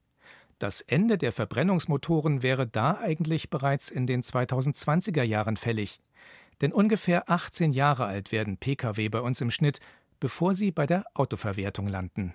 Das 0.57 0.81
Ende 0.81 1.17
der 1.17 1.31
Verbrennungsmotoren 1.31 2.41
wäre 2.41 2.65
da 2.65 2.97
eigentlich 2.97 3.49
bereits 3.49 3.89
in 3.89 4.07
den 4.07 4.23
2020er 4.23 5.23
Jahren 5.23 5.57
fällig. 5.57 5.99
Denn 6.61 6.71
ungefähr 6.71 7.29
18 7.29 7.73
Jahre 7.73 8.05
alt 8.05 8.31
werden 8.31 8.57
Pkw 8.57 9.09
bei 9.09 9.19
uns 9.19 9.41
im 9.41 9.51
Schnitt, 9.51 9.79
bevor 10.25 10.55
sie 10.55 10.71
bei 10.71 10.87
der 10.87 11.05
Autoverwertung 11.13 11.87
landen. 11.87 12.33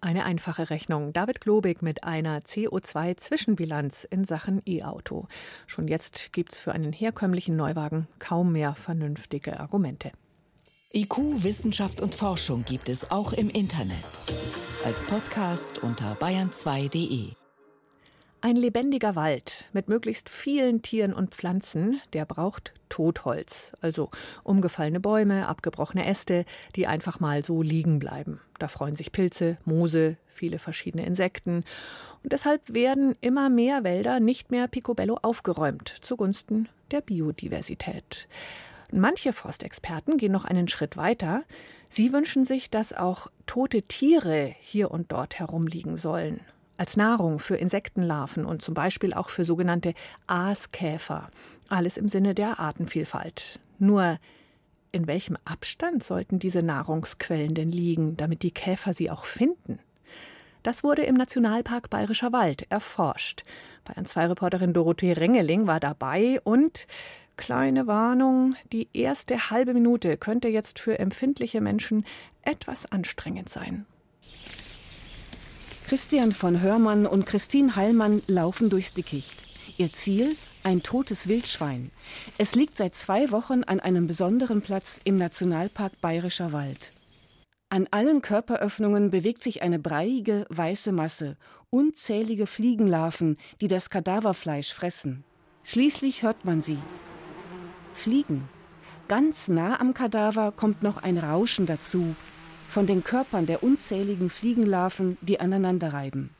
Eine 0.00 0.24
einfache 0.24 0.70
Rechnung. 0.70 1.12
David 1.12 1.40
Globig 1.40 1.82
mit 1.82 2.04
einer 2.04 2.42
CO2-Zwischenbilanz 2.42 4.04
in 4.04 4.24
Sachen 4.24 4.62
E-Auto. 4.64 5.26
Schon 5.66 5.88
jetzt 5.88 6.32
gibt 6.32 6.52
es 6.52 6.60
für 6.60 6.70
einen 6.70 6.92
herkömmlichen 6.92 7.56
Neuwagen 7.56 8.06
kaum 8.20 8.52
mehr 8.52 8.76
vernünftige 8.76 9.58
Argumente. 9.58 10.12
IQ, 10.92 11.42
Wissenschaft 11.42 12.00
und 12.00 12.14
Forschung 12.14 12.64
gibt 12.64 12.88
es 12.88 13.10
auch 13.10 13.32
im 13.32 13.50
Internet. 13.50 14.04
Als 14.84 15.04
Podcast 15.04 15.82
unter 15.82 16.14
bayern2.de. 16.20 17.37
Ein 18.40 18.54
lebendiger 18.54 19.16
Wald 19.16 19.68
mit 19.72 19.88
möglichst 19.88 20.28
vielen 20.28 20.80
Tieren 20.80 21.12
und 21.12 21.34
Pflanzen, 21.34 22.00
der 22.12 22.24
braucht 22.24 22.72
Totholz, 22.88 23.72
also 23.80 24.10
umgefallene 24.44 25.00
Bäume, 25.00 25.48
abgebrochene 25.48 26.06
Äste, 26.06 26.44
die 26.76 26.86
einfach 26.86 27.18
mal 27.18 27.42
so 27.42 27.62
liegen 27.62 27.98
bleiben. 27.98 28.40
Da 28.60 28.68
freuen 28.68 28.94
sich 28.94 29.10
Pilze, 29.10 29.58
Moose, 29.64 30.18
viele 30.28 30.60
verschiedene 30.60 31.04
Insekten. 31.04 31.64
Und 32.22 32.32
deshalb 32.32 32.62
werden 32.72 33.16
immer 33.20 33.48
mehr 33.48 33.82
Wälder 33.82 34.20
nicht 34.20 34.52
mehr 34.52 34.68
picobello 34.68 35.18
aufgeräumt, 35.20 35.88
zugunsten 35.88 36.68
der 36.92 37.00
Biodiversität. 37.00 38.28
Manche 38.92 39.32
Forstexperten 39.32 40.16
gehen 40.16 40.32
noch 40.32 40.44
einen 40.44 40.68
Schritt 40.68 40.96
weiter. 40.96 41.42
Sie 41.90 42.12
wünschen 42.12 42.44
sich, 42.44 42.70
dass 42.70 42.92
auch 42.92 43.32
tote 43.46 43.82
Tiere 43.82 44.54
hier 44.60 44.92
und 44.92 45.10
dort 45.10 45.40
herumliegen 45.40 45.96
sollen 45.96 46.40
als 46.78 46.96
Nahrung 46.96 47.38
für 47.38 47.56
Insektenlarven 47.56 48.44
und 48.44 48.62
zum 48.62 48.74
Beispiel 48.74 49.12
auch 49.12 49.28
für 49.28 49.44
sogenannte 49.44 49.94
Aaskäfer. 50.26 51.30
Alles 51.68 51.96
im 51.98 52.08
Sinne 52.08 52.34
der 52.34 52.58
Artenvielfalt. 52.58 53.60
Nur 53.78 54.18
in 54.90 55.06
welchem 55.06 55.36
Abstand 55.44 56.02
sollten 56.02 56.38
diese 56.38 56.62
Nahrungsquellen 56.62 57.54
denn 57.54 57.70
liegen, 57.70 58.16
damit 58.16 58.42
die 58.42 58.52
Käfer 58.52 58.94
sie 58.94 59.10
auch 59.10 59.26
finden? 59.26 59.80
Das 60.62 60.82
wurde 60.82 61.02
im 61.02 61.14
Nationalpark 61.14 61.90
Bayerischer 61.90 62.32
Wald 62.32 62.66
erforscht. 62.70 63.44
Bayern 63.84 64.06
2 64.06 64.26
Reporterin 64.26 64.72
Dorothee 64.72 65.12
Rengeling 65.12 65.66
war 65.66 65.80
dabei 65.80 66.40
und 66.42 66.86
kleine 67.36 67.86
Warnung, 67.86 68.54
die 68.72 68.88
erste 68.92 69.50
halbe 69.50 69.72
Minute 69.72 70.16
könnte 70.16 70.48
jetzt 70.48 70.78
für 70.78 70.98
empfindliche 70.98 71.60
Menschen 71.60 72.04
etwas 72.42 72.90
anstrengend 72.90 73.48
sein. 73.48 73.86
Christian 75.88 76.32
von 76.32 76.60
Hörmann 76.60 77.06
und 77.06 77.24
Christine 77.24 77.74
Heilmann 77.74 78.20
laufen 78.26 78.68
durchs 78.68 78.92
Dickicht. 78.92 79.46
Ihr 79.78 79.90
Ziel? 79.90 80.36
Ein 80.62 80.82
totes 80.82 81.28
Wildschwein. 81.28 81.90
Es 82.36 82.54
liegt 82.54 82.76
seit 82.76 82.94
zwei 82.94 83.30
Wochen 83.30 83.64
an 83.64 83.80
einem 83.80 84.06
besonderen 84.06 84.60
Platz 84.60 85.00
im 85.02 85.16
Nationalpark 85.16 85.98
Bayerischer 86.02 86.52
Wald. 86.52 86.92
An 87.70 87.88
allen 87.90 88.20
Körperöffnungen 88.20 89.10
bewegt 89.10 89.42
sich 89.42 89.62
eine 89.62 89.78
breiige, 89.78 90.44
weiße 90.50 90.92
Masse, 90.92 91.38
unzählige 91.70 92.46
Fliegenlarven, 92.46 93.38
die 93.62 93.68
das 93.68 93.88
Kadaverfleisch 93.88 94.74
fressen. 94.74 95.24
Schließlich 95.64 96.22
hört 96.22 96.44
man 96.44 96.60
sie. 96.60 96.78
Fliegen. 97.94 98.46
Ganz 99.08 99.48
nah 99.48 99.80
am 99.80 99.94
Kadaver 99.94 100.52
kommt 100.52 100.82
noch 100.82 100.98
ein 100.98 101.16
Rauschen 101.16 101.64
dazu, 101.64 102.14
von 102.68 102.86
den 102.86 103.02
Körpern 103.02 103.46
der 103.46 103.62
unzähligen 103.62 104.30
Fliegenlarven, 104.30 105.16
die 105.22 105.40
aneinander 105.40 105.92
reiben. 105.92 106.30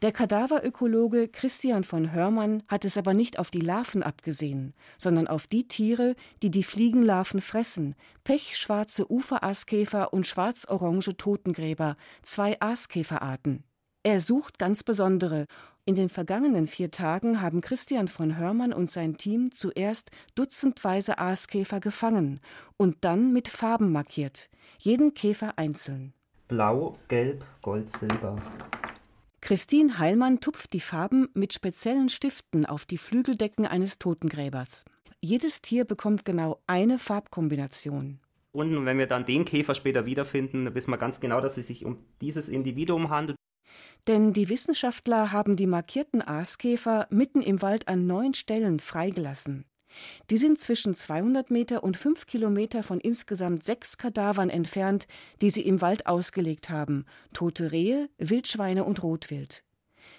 Der 0.00 0.12
Kadaverökologe 0.12 1.26
Christian 1.26 1.82
von 1.82 2.12
Hörmann 2.12 2.62
hat 2.68 2.84
es 2.84 2.96
aber 2.96 3.14
nicht 3.14 3.40
auf 3.40 3.50
die 3.50 3.60
Larven 3.60 4.04
abgesehen, 4.04 4.72
sondern 4.96 5.26
auf 5.26 5.48
die 5.48 5.66
Tiere, 5.66 6.14
die 6.40 6.52
die 6.52 6.62
Fliegenlarven 6.62 7.40
fressen: 7.40 7.96
pechschwarze 8.22 9.10
Uferaaskäfer 9.10 10.12
und 10.12 10.24
schwarz-orange 10.24 11.16
Totengräber, 11.16 11.96
zwei 12.22 12.60
Aaskäferarten. 12.60 13.64
Er 14.04 14.20
sucht 14.20 14.60
ganz 14.60 14.84
besondere. 14.84 15.46
In 15.84 15.96
den 15.96 16.08
vergangenen 16.08 16.68
vier 16.68 16.92
Tagen 16.92 17.40
haben 17.40 17.60
Christian 17.60 18.06
von 18.06 18.36
Hörmann 18.36 18.72
und 18.72 18.90
sein 18.90 19.16
Team 19.16 19.50
zuerst 19.50 20.12
dutzendweise 20.36 21.18
Aaskäfer 21.18 21.80
gefangen 21.80 22.38
und 22.76 22.98
dann 23.00 23.32
mit 23.32 23.48
Farben 23.48 23.90
markiert, 23.90 24.48
jeden 24.78 25.14
Käfer 25.14 25.58
einzeln. 25.58 26.14
Blau, 26.48 26.96
Gelb, 27.08 27.44
Gold, 27.62 27.90
Silber. 27.90 28.40
Christine 29.40 29.98
Heilmann 29.98 30.40
tupft 30.40 30.72
die 30.72 30.80
Farben 30.80 31.28
mit 31.34 31.52
speziellen 31.52 32.08
Stiften 32.08 32.64
auf 32.64 32.84
die 32.84 32.98
Flügeldecken 32.98 33.66
eines 33.66 33.98
Totengräbers. 33.98 34.84
Jedes 35.20 35.62
Tier 35.62 35.84
bekommt 35.84 36.24
genau 36.24 36.60
eine 36.66 36.98
Farbkombination. 36.98 38.20
Und 38.52 38.86
wenn 38.86 38.98
wir 38.98 39.06
dann 39.06 39.26
den 39.26 39.44
Käfer 39.44 39.74
später 39.74 40.06
wiederfinden, 40.06 40.74
wissen 40.74 40.90
wir 40.90 40.98
ganz 40.98 41.20
genau, 41.20 41.40
dass 41.40 41.58
es 41.58 41.66
sich 41.66 41.84
um 41.84 41.98
dieses 42.20 42.48
Individuum 42.48 43.10
handelt. 43.10 43.36
Denn 44.06 44.32
die 44.32 44.48
Wissenschaftler 44.48 45.32
haben 45.32 45.56
die 45.56 45.66
markierten 45.66 46.22
Aaskäfer 46.22 47.06
mitten 47.10 47.42
im 47.42 47.60
Wald 47.62 47.88
an 47.88 48.06
neun 48.06 48.34
Stellen 48.34 48.80
freigelassen. 48.80 49.64
Die 50.30 50.38
sind 50.38 50.58
zwischen 50.58 50.94
200 50.94 51.50
Meter 51.50 51.82
und 51.82 51.96
5 51.96 52.26
Kilometer 52.26 52.82
von 52.82 53.00
insgesamt 53.00 53.64
sechs 53.64 53.98
Kadavern 53.98 54.50
entfernt, 54.50 55.06
die 55.40 55.50
sie 55.50 55.62
im 55.62 55.80
Wald 55.80 56.06
ausgelegt 56.06 56.70
haben: 56.70 57.04
tote 57.32 57.72
Rehe, 57.72 58.08
Wildschweine 58.18 58.84
und 58.84 59.02
Rotwild. 59.02 59.64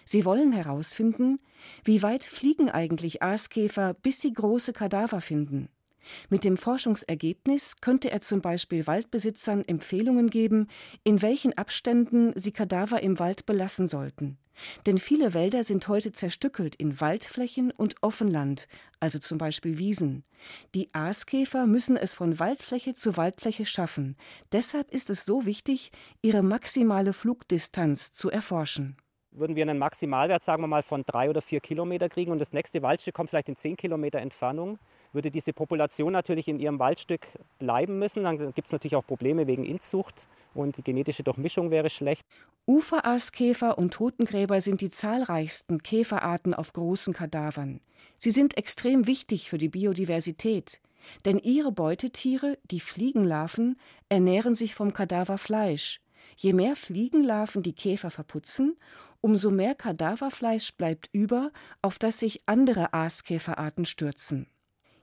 Sie 0.06 0.26
wollen 0.26 0.52
herausfinden, 0.52 1.38
wie 1.84 2.02
weit 2.02 2.24
fliegen 2.24 2.70
eigentlich 2.70 3.22
Aaskäfer, 3.22 3.94
bis 3.94 4.22
sie 4.22 4.34
große 4.34 4.74
Kadaver 4.74 5.22
finden. 5.22 5.70
Mit 6.30 6.44
dem 6.44 6.58
Forschungsergebnis 6.58 7.82
könnte 7.82 8.12
er 8.12 8.22
zum 8.22 8.42
Beispiel 8.42 8.88
Waldbesitzern 8.88 9.63
Empfehlungen 9.68 10.30
geben, 10.30 10.68
in 11.04 11.22
welchen 11.22 11.58
Abständen 11.58 12.34
sie 12.36 12.51
Kadaver 12.51 13.01
im 13.01 13.20
Wald 13.20 13.46
belassen 13.46 13.88
sollten. 13.88 14.38
Denn 14.86 14.98
viele 14.98 15.34
Wälder 15.34 15.63
sind 15.63 15.88
heute 15.88 16.12
zerstückelt 16.12 16.75
in 16.75 17.00
Waldflächen 17.00 17.72
und 17.72 17.96
Offenland, 18.01 18.68
also 19.00 19.20
zum 19.20 19.38
Beispiel 19.38 19.78
Wiesen. 19.78 20.24
Die 20.75 20.94
Aaskäfer 20.94 21.66
müssen 21.66 21.98
es 21.98 22.13
von 22.13 22.39
Waldfläche 22.39 22.94
zu 22.94 23.18
Waldfläche 23.18 23.66
schaffen. 23.66 24.16
Deshalb 24.51 24.92
ist 24.92 25.10
es 25.10 25.25
so 25.25 25.46
wichtig, 25.46 25.92
ihre 26.22 26.44
maximale 26.44 27.13
Flugdistanz 27.13 28.12
zu 28.12 28.30
erforschen. 28.30 28.98
Würden 29.39 29.55
wir 29.55 29.63
einen 29.63 29.77
Maximalwert, 29.77 30.43
sagen 30.43 30.62
wir 30.62 30.67
mal, 30.67 30.81
von 30.81 31.05
drei 31.05 31.29
oder 31.29 31.41
vier 31.41 31.62
Kilometer 31.62 32.10
kriegen 32.10 32.29
und 32.29 32.39
das 32.39 32.51
nächste 32.51 32.81
Waldstück 32.81 33.15
kommt 33.15 33.29
vielleicht 33.29 33.48
in 33.48 33.55
zehn 33.55 33.77
Kilometer 33.77 34.19
Entfernung, 34.19 34.79
würde 35.13 35.31
diese 35.31 35.53
Population 35.53 36.12
natürlich 36.12 36.50
in 36.50 36.60
ihrem 36.60 36.77
Waldstück 36.77 37.25
bleiben 37.58 38.00
müssen. 38.00 38.25
Dann 38.25 38.53
gibt 38.53 38.67
es 38.67 38.74
natürlich 38.74 38.98
auch 38.98 39.05
Probleme 39.05 39.48
wegen 39.48 39.63
Inzucht 39.63 40.27
und 40.53 40.75
die 40.75 40.84
genetische 40.84 41.24
Durchmischung 41.24 41.72
wäre 41.72 41.89
schlecht. 41.89 42.25
Uferaaskäfer 42.65 43.77
und 43.77 43.93
Totengräber 43.93 44.60
sind 44.60 44.81
die 44.81 44.89
zahlreichsten 44.89 45.81
Käferarten 45.84 46.53
auf 46.53 46.74
großen 46.74 47.13
Kadavern. 47.13 47.79
Sie 48.17 48.31
sind 48.31 48.58
extrem 48.58 49.08
wichtig 49.08 49.50
für 49.50 49.58
die 49.58 49.69
Biodiversität, 49.69 50.81
denn 51.24 51.39
ihre 51.39 51.72
Beutetiere, 51.72 52.58
die 52.69 52.81
Fliegenlarven, 52.81 53.79
ernähren 54.10 54.53
sich 54.53 54.75
vom 54.75 54.91
Kadaverfleisch. 54.91 56.01
Je 56.41 56.53
mehr 56.53 56.77
Fliegenlarven 56.77 57.63
die 57.63 57.74
Käfer 57.74 58.10
verputzen, 58.10 58.77
umso 59.19 59.51
mehr 59.51 59.75
Kadaverfleisch 59.75 60.74
bleibt 60.77 61.10
über, 61.12 61.51
auf 61.81 62.00
das 62.00 62.19
sich 62.19 62.43
andere 62.46 62.93
Aaskäferarten 62.93 63.84
stürzen. 63.84 64.48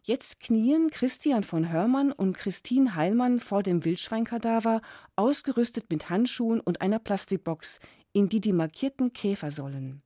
Jetzt 0.02 0.40
knien 0.40 0.88
Christian 0.88 1.42
von 1.42 1.70
Hörmann 1.70 2.10
und 2.10 2.38
Christine 2.38 2.94
Heilmann 2.94 3.38
vor 3.38 3.62
dem 3.62 3.84
Wildschweinkadaver, 3.84 4.80
ausgerüstet 5.14 5.90
mit 5.90 6.08
Handschuhen 6.08 6.58
und 6.58 6.80
einer 6.80 7.00
Plastikbox, 7.00 7.80
in 8.14 8.30
die 8.30 8.40
die 8.40 8.54
markierten 8.54 9.12
Käfer 9.12 9.50
sollen. 9.50 10.00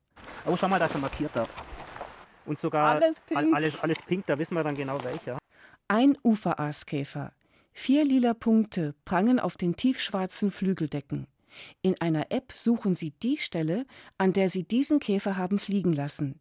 Oh, 0.46 0.56
schau 0.56 0.66
mal, 0.66 0.80
da 0.80 0.87
ist 0.87 0.96
ein 0.96 1.00
markierter. 1.00 1.46
Und 2.44 2.58
sogar 2.58 2.96
alles 2.96 3.20
pink. 3.20 3.54
Alles, 3.54 3.80
alles 3.80 4.02
pink, 4.02 4.26
da 4.26 4.37
wissen 4.37 4.56
wir 4.56 4.64
dann 4.64 4.75
genau 4.75 4.99
welcher. 5.04 5.38
Ein 5.87 6.18
Uferaaskäfer. 6.25 7.32
Vier 7.82 8.04
lila 8.04 8.34
Punkte 8.34 8.94
prangen 9.06 9.40
auf 9.40 9.56
den 9.56 9.75
tiefschwarzen 9.75 10.50
Flügeldecken. 10.50 11.26
In 11.81 11.98
einer 11.98 12.31
App 12.31 12.52
suchen 12.55 12.94
Sie 12.94 13.12
die 13.22 13.38
Stelle, 13.38 13.87
an 14.18 14.35
der 14.35 14.50
Sie 14.50 14.64
diesen 14.64 15.00
Käfer 15.00 15.38
haben 15.38 15.59
fliegen 15.59 15.94
lassen. 15.94 16.40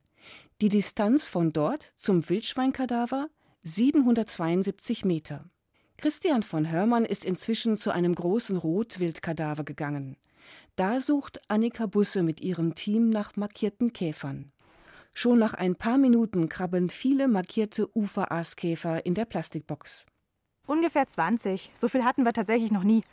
Die 0.60 0.68
Distanz 0.68 1.30
von 1.30 1.54
dort 1.54 1.94
zum 1.96 2.28
Wildschweinkadaver 2.28 3.30
772 3.64 5.06
Meter. 5.06 5.50
Christian 5.96 6.44
von 6.44 6.70
Hörmann 6.70 7.06
ist 7.06 7.24
inzwischen 7.24 7.78
zu 7.78 7.92
einem 7.92 8.16
großen 8.16 8.58
Rotwildkadaver 8.58 9.64
gegangen. 9.64 10.18
Da 10.76 11.00
sucht 11.00 11.40
Annika 11.48 11.86
Busse 11.86 12.22
mit 12.22 12.42
ihrem 12.42 12.76
Team 12.76 13.10
nach 13.10 13.38
markierten 13.38 13.94
Käfern. 13.94 14.52
Schon 15.14 15.40
nach 15.40 15.54
ein 15.54 15.78
paar 15.78 15.98
Minuten 15.98 16.50
krabbeln 16.50 16.90
viele 16.90 17.30
markierte 17.30 17.88
Uferaaskäfer 17.96 19.06
in 19.06 19.14
der 19.14 19.24
Plastikbox. 19.24 20.06
Ungefähr 20.70 21.08
20. 21.08 21.72
So 21.74 21.88
viel 21.88 22.04
hatten 22.04 22.26
wir 22.26 22.32
tatsächlich 22.32 22.72
noch 22.72 22.84
nie. 22.84 23.04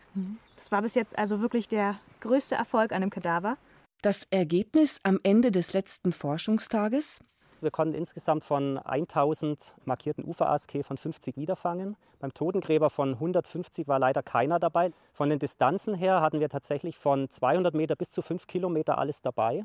Das 0.57 0.71
war 0.71 0.83
bis 0.83 0.95
jetzt 0.95 1.19
also 1.19 1.41
wirklich 1.41 1.69
der 1.69 1.97
größte 2.21 2.55
Erfolg 2.55 2.93
an 2.93 3.01
dem 3.01 3.09
Kadaver. 3.09 3.57
Das 4.03 4.25
Ergebnis 4.25 5.01
am 5.05 5.19
Ende 5.23 5.51
des 5.51 5.73
letzten 5.73 6.13
Forschungstages? 6.13 7.21
Wir 7.63 7.71
konnten 7.71 7.95
insgesamt 7.95 8.45
von 8.45 8.77
1000 8.77 9.75
markierten 9.87 10.23
Uferaaskäfern 10.27 10.99
50 10.99 11.39
wiederfangen. 11.39 11.97
Beim 12.19 12.35
Totengräber 12.35 12.91
von 12.91 13.15
150 13.15 13.89
war 13.89 13.99
leider 13.99 14.23
keiner 14.23 14.59
dabei. 14.59 14.93
Von 15.15 15.31
den 15.31 15.39
Distanzen 15.39 15.95
her 15.95 16.21
hatten 16.21 16.41
wir 16.41 16.51
tatsächlich 16.51 16.99
von 16.99 17.31
200 17.31 17.75
Meter 17.75 17.97
bis 17.97 18.11
zu 18.11 18.21
5 18.21 18.47
Kilometer 18.47 18.99
alles 18.99 19.23
dabei. 19.23 19.65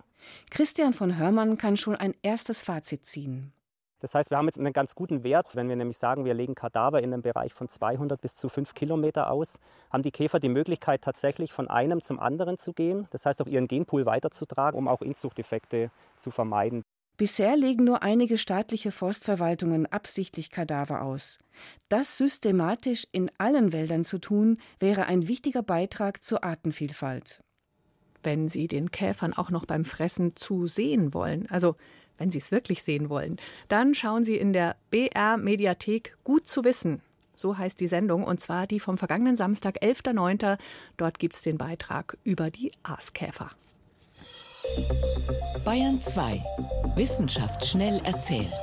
Christian 0.49 0.93
von 0.93 1.17
Hörmann 1.17 1.57
kann 1.57 1.75
schon 1.75 1.97
ein 1.97 2.15
erstes 2.21 2.63
Fazit 2.63 3.05
ziehen. 3.05 3.51
Das 4.01 4.15
heißt, 4.15 4.31
wir 4.31 4.37
haben 4.37 4.47
jetzt 4.47 4.59
einen 4.59 4.73
ganz 4.73 4.95
guten 4.95 5.23
Wert. 5.23 5.55
Wenn 5.55 5.69
wir 5.69 5.75
nämlich 5.75 5.97
sagen, 5.97 6.25
wir 6.25 6.33
legen 6.33 6.55
Kadaver 6.55 7.01
in 7.01 7.13
einem 7.13 7.21
Bereich 7.21 7.53
von 7.53 7.69
200 7.69 8.19
bis 8.19 8.35
zu 8.35 8.49
5 8.49 8.73
Kilometer 8.73 9.29
aus, 9.31 9.59
haben 9.91 10.03
die 10.03 10.11
Käfer 10.11 10.39
die 10.39 10.49
Möglichkeit, 10.49 11.01
tatsächlich 11.01 11.53
von 11.53 11.69
einem 11.69 12.01
zum 12.01 12.19
anderen 12.19 12.57
zu 12.57 12.73
gehen. 12.73 13.07
Das 13.11 13.25
heißt, 13.25 13.41
auch 13.41 13.47
ihren 13.47 13.67
Genpool 13.67 14.05
weiterzutragen, 14.05 14.77
um 14.77 14.87
auch 14.87 15.01
Inzuchteffekte 15.01 15.91
zu 16.17 16.31
vermeiden. 16.31 16.83
Bisher 17.17 17.55
legen 17.55 17.83
nur 17.83 18.01
einige 18.01 18.39
staatliche 18.39 18.91
Forstverwaltungen 18.91 19.85
absichtlich 19.85 20.49
Kadaver 20.49 21.03
aus. 21.03 21.37
Das 21.87 22.17
systematisch 22.17 23.05
in 23.11 23.29
allen 23.37 23.73
Wäldern 23.73 24.03
zu 24.03 24.17
tun, 24.17 24.57
wäre 24.79 25.05
ein 25.05 25.27
wichtiger 25.27 25.61
Beitrag 25.61 26.23
zur 26.23 26.43
Artenvielfalt. 26.43 27.41
Wenn 28.23 28.47
Sie 28.47 28.67
den 28.67 28.89
Käfern 28.89 29.33
auch 29.33 29.51
noch 29.51 29.65
beim 29.65 29.85
Fressen 29.85 30.35
zusehen 30.35 31.13
wollen, 31.13 31.47
also 31.49 31.75
wenn 32.21 32.29
Sie 32.29 32.37
es 32.37 32.51
wirklich 32.51 32.83
sehen 32.83 33.09
wollen, 33.09 33.37
dann 33.67 33.95
schauen 33.95 34.23
Sie 34.23 34.37
in 34.37 34.53
der 34.53 34.75
BR 34.91 35.37
Mediathek 35.37 36.15
Gut 36.23 36.47
zu 36.47 36.63
wissen. 36.63 37.01
So 37.35 37.57
heißt 37.57 37.79
die 37.79 37.87
Sendung, 37.87 38.23
und 38.23 38.39
zwar 38.39 38.67
die 38.67 38.79
vom 38.79 38.99
vergangenen 38.99 39.35
Samstag, 39.35 39.81
11.09. 39.81 40.59
Dort 40.97 41.17
gibt 41.17 41.33
es 41.33 41.41
den 41.41 41.57
Beitrag 41.57 42.17
über 42.23 42.51
die 42.51 42.71
Aaskäfer. 42.83 43.49
Bayern 45.65 45.99
2. 45.99 46.43
Wissenschaft 46.95 47.65
schnell 47.65 47.99
erzählt. 48.03 48.53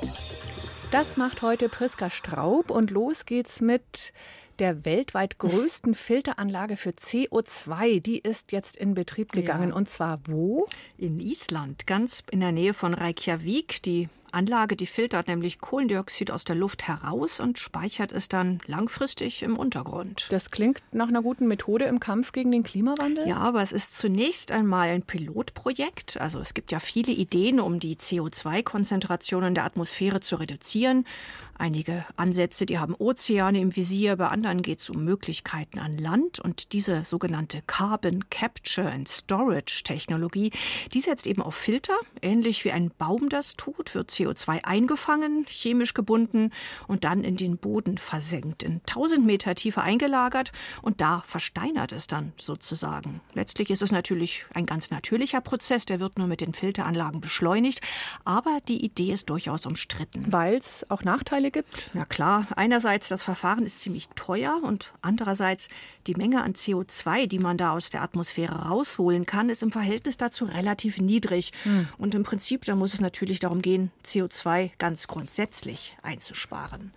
Das 0.92 1.16
macht 1.16 1.42
heute 1.42 1.68
Priska 1.68 2.10
Straub 2.10 2.70
und 2.70 2.92
los 2.92 3.26
geht's 3.26 3.60
mit 3.60 4.12
der 4.58 4.84
weltweit 4.84 5.38
größten 5.38 5.94
Filteranlage 5.94 6.76
für 6.76 6.90
CO2. 6.90 8.00
Die 8.00 8.18
ist 8.18 8.52
jetzt 8.52 8.76
in 8.76 8.94
Betrieb 8.94 9.32
gegangen. 9.32 9.70
Ja. 9.70 9.74
Und 9.74 9.88
zwar 9.88 10.20
wo? 10.26 10.66
In 10.96 11.20
Island, 11.20 11.86
ganz 11.86 12.22
in 12.30 12.40
der 12.40 12.52
Nähe 12.52 12.74
von 12.74 12.94
Reykjavik. 12.94 13.82
Die 13.82 14.08
Anlage, 14.32 14.76
die 14.76 14.86
filtert 14.86 15.28
nämlich 15.28 15.58
Kohlendioxid 15.58 16.30
aus 16.30 16.44
der 16.44 16.56
Luft 16.56 16.86
heraus 16.86 17.40
und 17.40 17.58
speichert 17.58 18.12
es 18.12 18.28
dann 18.28 18.60
langfristig 18.66 19.42
im 19.42 19.56
Untergrund. 19.56 20.26
Das 20.30 20.50
klingt 20.50 20.82
nach 20.92 21.08
einer 21.08 21.22
guten 21.22 21.46
Methode 21.46 21.86
im 21.86 22.00
Kampf 22.00 22.32
gegen 22.32 22.52
den 22.52 22.62
Klimawandel? 22.62 23.26
Ja, 23.26 23.36
aber 23.36 23.62
es 23.62 23.72
ist 23.72 23.94
zunächst 23.94 24.52
einmal 24.52 24.88
ein 24.88 25.02
Pilotprojekt. 25.02 26.20
Also 26.20 26.40
es 26.40 26.54
gibt 26.54 26.72
ja 26.72 26.80
viele 26.80 27.12
Ideen, 27.12 27.60
um 27.60 27.80
die 27.80 27.96
CO2-Konzentration 27.96 29.44
in 29.44 29.54
der 29.54 29.64
Atmosphäre 29.64 30.20
zu 30.20 30.36
reduzieren. 30.36 31.06
Einige 31.60 32.06
Ansätze, 32.14 32.66
die 32.66 32.78
haben 32.78 32.94
Ozeane 32.94 33.58
im 33.60 33.74
Visier, 33.74 34.14
bei 34.14 34.28
anderen 34.28 34.62
geht 34.62 34.78
es 34.78 34.90
um 34.90 35.02
Möglichkeiten 35.02 35.80
an 35.80 35.98
Land. 35.98 36.38
Und 36.38 36.72
diese 36.72 37.02
sogenannte 37.02 37.62
Carbon 37.66 38.30
Capture 38.30 38.88
and 38.88 39.08
Storage 39.08 39.82
Technologie, 39.82 40.52
die 40.94 41.00
setzt 41.00 41.26
eben 41.26 41.42
auf 41.42 41.56
Filter. 41.56 41.98
Ähnlich 42.22 42.64
wie 42.64 42.70
ein 42.70 42.92
Baum 42.96 43.28
das 43.28 43.56
tut, 43.56 43.96
wird 43.96 44.10
CO2 44.10 44.62
eingefangen, 44.62 45.46
chemisch 45.48 45.94
gebunden 45.94 46.52
und 46.86 47.02
dann 47.02 47.24
in 47.24 47.36
den 47.36 47.58
Boden 47.58 47.98
versenkt, 47.98 48.62
in 48.62 48.74
1000 48.86 49.26
Meter 49.26 49.56
Tiefe 49.56 49.82
eingelagert 49.82 50.52
und 50.80 51.00
da 51.00 51.24
versteinert 51.26 51.90
es 51.90 52.06
dann 52.06 52.34
sozusagen. 52.38 53.20
Letztlich 53.34 53.70
ist 53.70 53.82
es 53.82 53.90
natürlich 53.90 54.46
ein 54.54 54.64
ganz 54.64 54.92
natürlicher 54.92 55.40
Prozess, 55.40 55.86
der 55.86 55.98
wird 55.98 56.18
nur 56.18 56.28
mit 56.28 56.40
den 56.40 56.54
Filteranlagen 56.54 57.20
beschleunigt, 57.20 57.80
aber 58.24 58.60
die 58.68 58.84
Idee 58.84 59.10
ist 59.10 59.28
durchaus 59.28 59.66
umstritten. 59.66 60.32
Weil 60.32 60.54
es 60.54 60.86
auch 60.88 61.02
Nachteile 61.02 61.47
gibt? 61.50 61.90
Na 61.94 62.04
klar, 62.04 62.46
einerseits 62.56 63.08
das 63.08 63.24
Verfahren 63.24 63.64
ist 63.64 63.80
ziemlich 63.80 64.08
teuer 64.10 64.60
und 64.62 64.92
andererseits 65.02 65.68
die 66.06 66.14
Menge 66.14 66.42
an 66.42 66.54
CO2, 66.54 67.26
die 67.26 67.38
man 67.38 67.58
da 67.58 67.72
aus 67.72 67.90
der 67.90 68.02
Atmosphäre 68.02 68.66
rausholen 68.66 69.26
kann, 69.26 69.50
ist 69.50 69.62
im 69.62 69.72
Verhältnis 69.72 70.16
dazu 70.16 70.44
relativ 70.44 70.98
niedrig. 70.98 71.52
Hm. 71.64 71.88
Und 71.98 72.14
im 72.14 72.22
Prinzip, 72.22 72.64
da 72.64 72.74
muss 72.74 72.94
es 72.94 73.00
natürlich 73.00 73.40
darum 73.40 73.62
gehen, 73.62 73.90
CO2 74.04 74.70
ganz 74.78 75.06
grundsätzlich 75.06 75.96
einzusparen. 76.02 76.92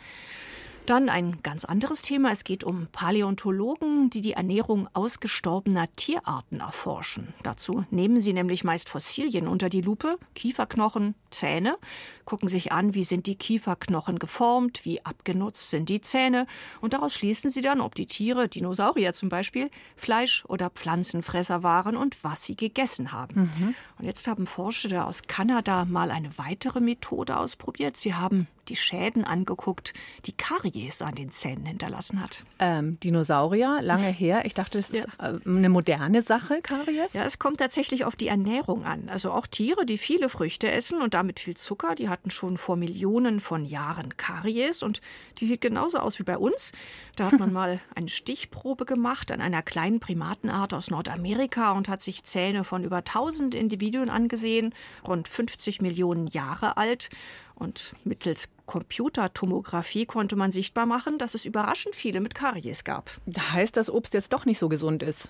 Dann 0.85 1.09
ein 1.09 1.43
ganz 1.43 1.63
anderes 1.63 2.01
Thema. 2.01 2.31
Es 2.31 2.43
geht 2.43 2.63
um 2.63 2.87
Paläontologen, 2.91 4.09
die 4.09 4.21
die 4.21 4.33
Ernährung 4.33 4.89
ausgestorbener 4.93 5.87
Tierarten 5.95 6.59
erforschen. 6.59 7.33
Dazu 7.43 7.85
nehmen 7.91 8.19
sie 8.19 8.33
nämlich 8.33 8.63
meist 8.63 8.89
Fossilien 8.89 9.47
unter 9.47 9.69
die 9.69 9.81
Lupe, 9.81 10.17
Kieferknochen, 10.33 11.15
Zähne, 11.31 11.77
gucken 12.25 12.47
sich 12.47 12.71
an, 12.71 12.93
wie 12.93 13.03
sind 13.03 13.27
die 13.27 13.35
Kieferknochen 13.35 14.19
geformt, 14.19 14.85
wie 14.85 15.03
abgenutzt 15.05 15.69
sind 15.69 15.89
die 15.89 16.01
Zähne 16.01 16.45
und 16.79 16.93
daraus 16.93 17.13
schließen 17.13 17.49
sie 17.49 17.61
dann, 17.61 17.81
ob 17.81 17.95
die 17.95 18.05
Tiere, 18.05 18.47
Dinosaurier 18.47 19.13
zum 19.13 19.29
Beispiel, 19.29 19.69
Fleisch- 19.95 20.45
oder 20.45 20.69
Pflanzenfresser 20.69 21.63
waren 21.63 21.97
und 21.97 22.23
was 22.23 22.43
sie 22.43 22.55
gegessen 22.55 23.11
haben. 23.11 23.51
Mhm. 23.57 23.75
Und 23.97 24.05
jetzt 24.05 24.27
haben 24.27 24.47
Forscher 24.47 25.07
aus 25.07 25.23
Kanada 25.23 25.85
mal 25.85 26.11
eine 26.11 26.37
weitere 26.37 26.79
Methode 26.79 27.37
ausprobiert. 27.37 27.97
Sie 27.97 28.13
haben 28.13 28.47
die 28.67 28.75
Schäden 28.75 29.23
angeguckt, 29.23 29.93
die 30.25 30.31
Karies 30.31 31.01
an 31.01 31.15
den 31.15 31.31
Zähnen 31.31 31.65
hinterlassen 31.65 32.21
hat. 32.21 32.43
Ähm, 32.59 32.99
Dinosaurier, 33.01 33.79
lange 33.81 34.07
her. 34.07 34.45
Ich 34.45 34.53
dachte, 34.53 34.77
das 34.77 34.89
ist 34.89 35.07
ja. 35.19 35.35
Äh, 35.35 35.39
eine 35.45 35.69
moderne 35.69 36.21
Sache, 36.21 36.61
Karies? 36.61 37.13
Ja, 37.13 37.25
es 37.25 37.39
kommt 37.39 37.59
tatsächlich 37.59 38.05
auf 38.05 38.15
die 38.15 38.27
Ernährung 38.27 38.85
an. 38.85 39.09
Also 39.09 39.31
auch 39.31 39.47
Tiere, 39.47 39.85
die 39.85 39.97
viele 39.97 40.29
Früchte 40.29 40.71
essen 40.71 41.01
und 41.01 41.13
damit 41.21 41.39
viel 41.39 41.55
Zucker, 41.55 41.93
die 41.93 42.09
hatten 42.09 42.31
schon 42.31 42.57
vor 42.57 42.75
Millionen 42.75 43.39
von 43.41 43.63
Jahren 43.63 44.17
Karies 44.17 44.81
und 44.81 45.01
die 45.37 45.45
sieht 45.45 45.61
genauso 45.61 45.99
aus 45.99 46.17
wie 46.17 46.23
bei 46.23 46.35
uns. 46.35 46.71
Da 47.15 47.31
hat 47.31 47.39
man 47.39 47.53
mal 47.61 47.79
eine 47.93 48.09
Stichprobe 48.09 48.85
gemacht 48.85 49.31
an 49.31 49.39
einer 49.39 49.61
kleinen 49.61 49.99
Primatenart 49.99 50.73
aus 50.73 50.89
Nordamerika 50.89 51.73
und 51.73 51.89
hat 51.89 52.01
sich 52.01 52.23
Zähne 52.23 52.63
von 52.63 52.83
über 52.83 52.97
1000 52.97 53.53
Individuen 53.53 54.09
angesehen, 54.09 54.73
rund 55.07 55.27
50 55.27 55.79
Millionen 55.79 56.25
Jahre 56.25 56.77
alt. 56.77 57.11
Und 57.53 57.93
mittels 58.03 58.49
Computertomographie 58.71 60.05
konnte 60.05 60.37
man 60.37 60.53
sichtbar 60.53 60.85
machen, 60.85 61.17
dass 61.17 61.33
es 61.33 61.43
überraschend 61.43 61.93
viele 61.93 62.21
mit 62.21 62.33
Karies 62.33 62.85
gab. 62.85 63.11
Da 63.25 63.51
heißt, 63.51 63.75
dass 63.75 63.89
Obst 63.89 64.13
jetzt 64.13 64.31
doch 64.31 64.45
nicht 64.45 64.59
so 64.59 64.69
gesund 64.69 65.03
ist. 65.03 65.29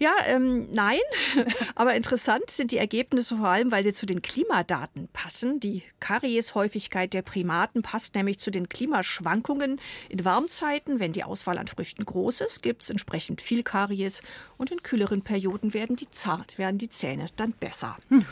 Ja, 0.00 0.10
ähm, 0.26 0.66
nein. 0.72 0.98
Aber 1.76 1.94
interessant 1.94 2.50
sind 2.50 2.72
die 2.72 2.78
Ergebnisse 2.78 3.36
vor 3.36 3.46
allem, 3.46 3.70
weil 3.70 3.84
sie 3.84 3.92
zu 3.92 4.06
den 4.06 4.22
Klimadaten 4.22 5.08
passen. 5.12 5.60
Die 5.60 5.84
Karieshäufigkeit 6.00 7.14
der 7.14 7.22
Primaten 7.22 7.82
passt 7.82 8.16
nämlich 8.16 8.40
zu 8.40 8.50
den 8.50 8.68
Klimaschwankungen. 8.68 9.80
In 10.08 10.24
Warmzeiten, 10.24 10.98
wenn 10.98 11.12
die 11.12 11.22
Auswahl 11.22 11.58
an 11.58 11.68
Früchten 11.68 12.04
groß 12.04 12.40
ist, 12.40 12.60
gibt 12.60 12.82
es 12.82 12.90
entsprechend 12.90 13.40
viel 13.40 13.62
Karies. 13.62 14.24
Und 14.58 14.72
in 14.72 14.82
kühleren 14.82 15.22
Perioden 15.22 15.74
werden 15.74 15.94
die, 15.94 16.10
zart, 16.10 16.58
werden 16.58 16.78
die 16.78 16.88
Zähne 16.88 17.26
dann 17.36 17.52
besser. 17.52 17.96
Hm. 18.08 18.26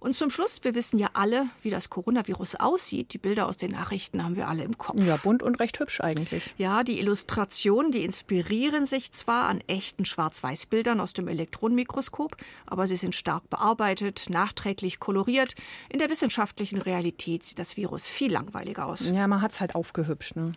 Und 0.00 0.16
zum 0.16 0.30
Schluss, 0.30 0.64
wir 0.64 0.74
wissen 0.74 0.98
ja 0.98 1.10
alle, 1.12 1.46
wie 1.62 1.68
das 1.68 1.90
Coronavirus 1.90 2.54
aussieht. 2.56 3.12
Die 3.12 3.18
Bilder 3.18 3.46
aus 3.46 3.58
den 3.58 3.72
Nachrichten 3.72 4.24
haben 4.24 4.34
wir 4.34 4.48
alle 4.48 4.64
im 4.64 4.78
Kopf. 4.78 5.04
Ja, 5.04 5.18
bunt 5.18 5.42
und 5.42 5.60
recht 5.60 5.78
hübsch 5.78 6.00
eigentlich. 6.00 6.54
Ja, 6.56 6.82
die 6.82 6.98
Illustrationen, 6.98 7.92
die 7.92 8.02
inspirieren 8.02 8.86
sich 8.86 9.12
zwar 9.12 9.48
an 9.48 9.60
echten 9.66 10.06
Schwarz-Weiß-Bildern 10.06 11.00
aus 11.00 11.12
dem 11.12 11.28
Elektronenmikroskop, 11.28 12.36
aber 12.64 12.86
sie 12.86 12.96
sind 12.96 13.14
stark 13.14 13.50
bearbeitet, 13.50 14.30
nachträglich 14.30 15.00
koloriert. 15.00 15.54
In 15.90 15.98
der 15.98 16.08
wissenschaftlichen 16.08 16.80
Realität 16.80 17.42
sieht 17.44 17.58
das 17.58 17.76
Virus 17.76 18.08
viel 18.08 18.32
langweiliger 18.32 18.86
aus. 18.86 19.10
Ja, 19.10 19.28
man 19.28 19.42
hat 19.42 19.52
es 19.52 19.60
halt 19.60 19.74
aufgehübscht. 19.74 20.34
Ne? 20.34 20.52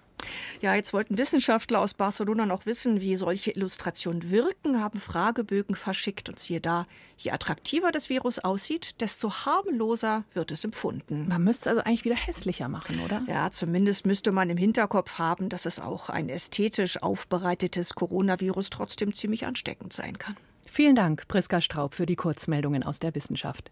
Ja, 0.61 0.75
jetzt 0.75 0.93
wollten 0.93 1.17
Wissenschaftler 1.17 1.79
aus 1.79 1.93
Barcelona 1.93 2.45
noch 2.45 2.65
wissen, 2.65 3.01
wie 3.01 3.15
solche 3.15 3.51
Illustrationen 3.51 4.31
wirken, 4.31 4.81
haben 4.81 4.99
Fragebögen 4.99 5.75
verschickt 5.75 6.29
und 6.29 6.39
siehe 6.39 6.61
da, 6.61 6.85
je 7.17 7.31
attraktiver 7.31 7.91
das 7.91 8.09
Virus 8.09 8.39
aussieht, 8.39 9.01
desto 9.01 9.31
harmloser 9.45 10.23
wird 10.33 10.51
es 10.51 10.63
empfunden. 10.63 11.27
Man 11.27 11.43
müsste 11.43 11.69
es 11.69 11.77
also 11.77 11.83
eigentlich 11.83 12.05
wieder 12.05 12.15
hässlicher 12.15 12.69
machen, 12.69 12.99
oder? 12.99 13.23
Ja, 13.27 13.51
zumindest 13.51 14.05
müsste 14.05 14.31
man 14.31 14.49
im 14.49 14.57
Hinterkopf 14.57 15.17
haben, 15.17 15.49
dass 15.49 15.65
es 15.65 15.79
auch 15.79 16.09
ein 16.09 16.29
ästhetisch 16.29 17.01
aufbereitetes 17.01 17.95
Coronavirus 17.95 18.69
trotzdem 18.69 19.13
ziemlich 19.13 19.45
ansteckend 19.45 19.93
sein 19.93 20.17
kann. 20.17 20.37
Vielen 20.65 20.95
Dank, 20.95 21.27
Priska 21.27 21.61
Straub, 21.61 21.93
für 21.93 22.05
die 22.05 22.15
Kurzmeldungen 22.15 22.83
aus 22.83 22.99
der 22.99 23.13
Wissenschaft. 23.13 23.71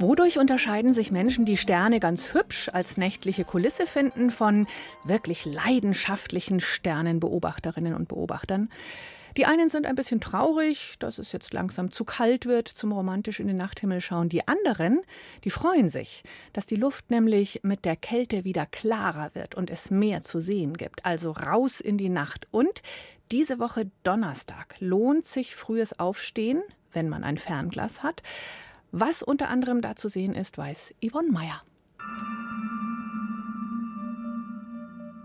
Wodurch 0.00 0.38
unterscheiden 0.38 0.94
sich 0.94 1.10
Menschen, 1.10 1.44
die 1.44 1.56
Sterne 1.56 1.98
ganz 1.98 2.32
hübsch 2.32 2.70
als 2.72 2.96
nächtliche 2.96 3.44
Kulisse 3.44 3.84
finden, 3.84 4.30
von 4.30 4.68
wirklich 5.02 5.44
leidenschaftlichen 5.44 6.60
Sternenbeobachterinnen 6.60 7.94
und 7.94 8.06
Beobachtern? 8.06 8.70
Die 9.36 9.46
einen 9.46 9.68
sind 9.68 9.86
ein 9.86 9.96
bisschen 9.96 10.20
traurig, 10.20 10.94
dass 11.00 11.18
es 11.18 11.32
jetzt 11.32 11.52
langsam 11.52 11.90
zu 11.90 12.04
kalt 12.04 12.46
wird 12.46 12.68
zum 12.68 12.92
romantisch 12.92 13.40
in 13.40 13.48
den 13.48 13.56
Nachthimmel 13.56 14.00
schauen. 14.00 14.28
Die 14.28 14.46
anderen, 14.46 15.00
die 15.42 15.50
freuen 15.50 15.88
sich, 15.88 16.22
dass 16.52 16.66
die 16.66 16.76
Luft 16.76 17.10
nämlich 17.10 17.60
mit 17.64 17.84
der 17.84 17.96
Kälte 17.96 18.44
wieder 18.44 18.66
klarer 18.66 19.34
wird 19.34 19.56
und 19.56 19.68
es 19.68 19.90
mehr 19.90 20.22
zu 20.22 20.40
sehen 20.40 20.76
gibt. 20.76 21.04
Also 21.04 21.32
raus 21.32 21.80
in 21.80 21.98
die 21.98 22.08
Nacht. 22.08 22.46
Und 22.52 22.82
diese 23.32 23.58
Woche 23.58 23.90
Donnerstag 24.04 24.76
lohnt 24.78 25.26
sich 25.26 25.56
frühes 25.56 25.98
Aufstehen, 25.98 26.62
wenn 26.92 27.08
man 27.08 27.24
ein 27.24 27.36
Fernglas 27.36 28.04
hat. 28.04 28.22
Was 28.90 29.22
unter 29.22 29.48
anderem 29.50 29.82
da 29.82 29.96
zu 29.96 30.08
sehen 30.08 30.34
ist, 30.34 30.56
weiß 30.56 30.94
Yvonne 31.04 31.30
Meyer. 31.30 31.62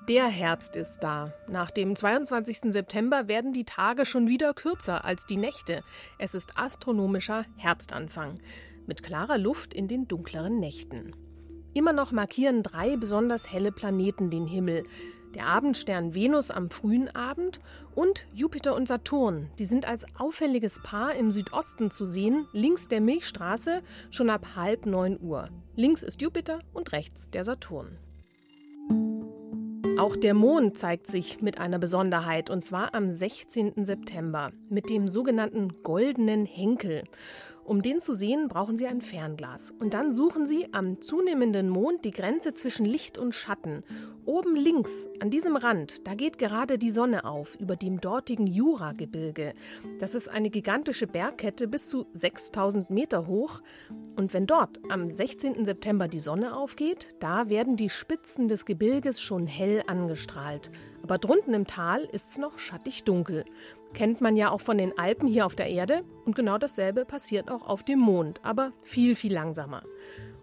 Der 0.09 0.27
Herbst 0.27 0.75
ist 0.75 0.99
da. 0.99 1.33
Nach 1.47 1.71
dem 1.71 1.95
22. 1.95 2.73
September 2.73 3.29
werden 3.29 3.53
die 3.53 3.63
Tage 3.63 4.05
schon 4.05 4.27
wieder 4.27 4.53
kürzer 4.53 5.05
als 5.05 5.25
die 5.25 5.37
Nächte. 5.37 5.81
Es 6.19 6.33
ist 6.33 6.57
astronomischer 6.57 7.45
Herbstanfang 7.55 8.39
mit 8.85 9.01
klarer 9.01 9.37
Luft 9.37 9.73
in 9.73 9.87
den 9.87 10.09
dunkleren 10.09 10.59
Nächten. 10.59 11.15
Immer 11.73 11.93
noch 11.93 12.11
markieren 12.11 12.63
drei 12.63 12.97
besonders 12.97 13.49
helle 13.53 13.71
Planeten 13.71 14.29
den 14.29 14.45
Himmel 14.45 14.83
der 15.35 15.47
Abendstern 15.47 16.13
Venus 16.13 16.51
am 16.51 16.69
frühen 16.69 17.13
Abend 17.15 17.59
und 17.95 18.25
Jupiter 18.33 18.75
und 18.75 18.87
Saturn. 18.87 19.49
Die 19.59 19.65
sind 19.65 19.87
als 19.87 20.05
auffälliges 20.17 20.81
Paar 20.81 21.15
im 21.15 21.31
Südosten 21.31 21.91
zu 21.91 22.05
sehen, 22.05 22.47
links 22.53 22.87
der 22.87 23.01
Milchstraße, 23.01 23.81
schon 24.11 24.29
ab 24.29 24.55
halb 24.55 24.85
neun 24.85 25.19
Uhr. 25.21 25.49
Links 25.75 26.03
ist 26.03 26.21
Jupiter 26.21 26.59
und 26.73 26.91
rechts 26.91 27.29
der 27.29 27.43
Saturn. 27.43 27.97
Auch 29.97 30.15
der 30.15 30.33
Mond 30.33 30.77
zeigt 30.77 31.05
sich 31.05 31.41
mit 31.41 31.59
einer 31.59 31.77
Besonderheit, 31.77 32.49
und 32.49 32.65
zwar 32.65 32.95
am 32.95 33.11
16. 33.11 33.85
September, 33.85 34.51
mit 34.67 34.89
dem 34.89 35.07
sogenannten 35.07 35.83
goldenen 35.83 36.45
Henkel. 36.45 37.03
Um 37.65 37.81
den 37.81 38.01
zu 38.01 38.13
sehen, 38.13 38.49
brauchen 38.49 38.75
Sie 38.75 38.87
ein 38.87 39.01
Fernglas. 39.01 39.71
Und 39.71 39.93
dann 39.93 40.11
suchen 40.11 40.45
Sie 40.45 40.67
am 40.73 41.01
zunehmenden 41.01 41.69
Mond 41.69 42.03
die 42.03 42.11
Grenze 42.11 42.53
zwischen 42.53 42.85
Licht 42.85 43.17
und 43.17 43.33
Schatten. 43.33 43.83
Oben 44.25 44.55
links, 44.55 45.09
an 45.21 45.29
diesem 45.29 45.55
Rand, 45.55 46.07
da 46.07 46.13
geht 46.13 46.37
gerade 46.37 46.77
die 46.77 46.89
Sonne 46.89 47.25
auf, 47.25 47.55
über 47.59 47.75
dem 47.75 48.01
dortigen 48.01 48.47
Juragebirge. 48.47 49.53
Das 49.99 50.15
ist 50.15 50.29
eine 50.29 50.49
gigantische 50.49 51.07
Bergkette 51.07 51.67
bis 51.67 51.89
zu 51.89 52.05
6000 52.13 52.89
Meter 52.89 53.27
hoch. 53.27 53.61
Und 54.15 54.33
wenn 54.33 54.45
dort 54.45 54.79
am 54.89 55.09
16. 55.09 55.65
September 55.65 56.07
die 56.07 56.19
Sonne 56.19 56.55
aufgeht, 56.55 57.09
da 57.19 57.49
werden 57.49 57.75
die 57.75 57.89
Spitzen 57.89 58.47
des 58.47 58.65
Gebirges 58.65 59.21
schon 59.21 59.47
hell 59.47 59.83
angestrahlt. 59.87 60.71
Aber 61.01 61.17
drunten 61.17 61.53
im 61.53 61.67
Tal 61.67 62.03
ist 62.05 62.31
es 62.31 62.37
noch 62.37 62.59
schattig 62.59 63.03
dunkel. 63.03 63.43
Kennt 63.93 64.21
man 64.21 64.35
ja 64.35 64.49
auch 64.49 64.61
von 64.61 64.77
den 64.77 64.97
Alpen 64.97 65.27
hier 65.27 65.45
auf 65.45 65.55
der 65.55 65.67
Erde. 65.67 66.03
Und 66.25 66.35
genau 66.35 66.57
dasselbe 66.57 67.05
passiert 67.05 67.51
auch 67.51 67.67
auf 67.67 67.83
dem 67.83 67.99
Mond, 67.99 68.39
aber 68.43 68.71
viel, 68.81 69.15
viel 69.15 69.33
langsamer. 69.33 69.83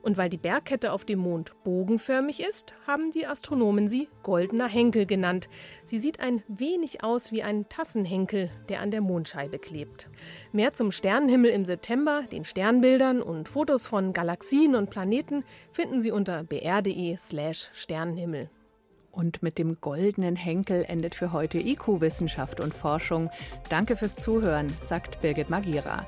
Und 0.02 0.16
weil 0.16 0.30
die 0.30 0.38
Bergkette 0.38 0.92
auf 0.92 1.04
dem 1.04 1.18
Mond 1.18 1.52
bogenförmig 1.62 2.40
ist, 2.40 2.74
haben 2.86 3.10
die 3.12 3.26
Astronomen 3.26 3.86
sie 3.86 4.08
goldener 4.22 4.68
Henkel 4.68 5.04
genannt. 5.04 5.48
Sie 5.84 5.98
sieht 5.98 6.20
ein 6.20 6.42
wenig 6.48 7.04
aus 7.04 7.32
wie 7.32 7.42
ein 7.42 7.68
Tassenhenkel, 7.68 8.50
der 8.68 8.80
an 8.80 8.90
der 8.90 9.02
Mondscheibe 9.02 9.58
klebt. 9.58 10.08
Mehr 10.52 10.72
zum 10.72 10.90
Sternenhimmel 10.90 11.50
im 11.50 11.64
September, 11.64 12.22
den 12.32 12.44
Sternbildern 12.44 13.20
und 13.20 13.48
Fotos 13.48 13.86
von 13.86 14.12
Galaxien 14.12 14.74
und 14.74 14.90
Planeten 14.90 15.44
finden 15.72 16.00
Sie 16.00 16.12
unter 16.12 16.44
br.de/slash 16.44 17.70
Sternenhimmel. 17.74 18.48
Und 19.12 19.42
mit 19.42 19.58
dem 19.58 19.80
goldenen 19.80 20.36
Henkel 20.36 20.84
endet 20.86 21.14
für 21.14 21.32
heute 21.32 21.58
IQ 21.58 22.00
Wissenschaft 22.00 22.60
und 22.60 22.72
Forschung. 22.72 23.30
Danke 23.68 23.96
fürs 23.96 24.16
Zuhören, 24.16 24.72
sagt 24.86 25.20
Birgit 25.20 25.50
Magira. 25.50 26.06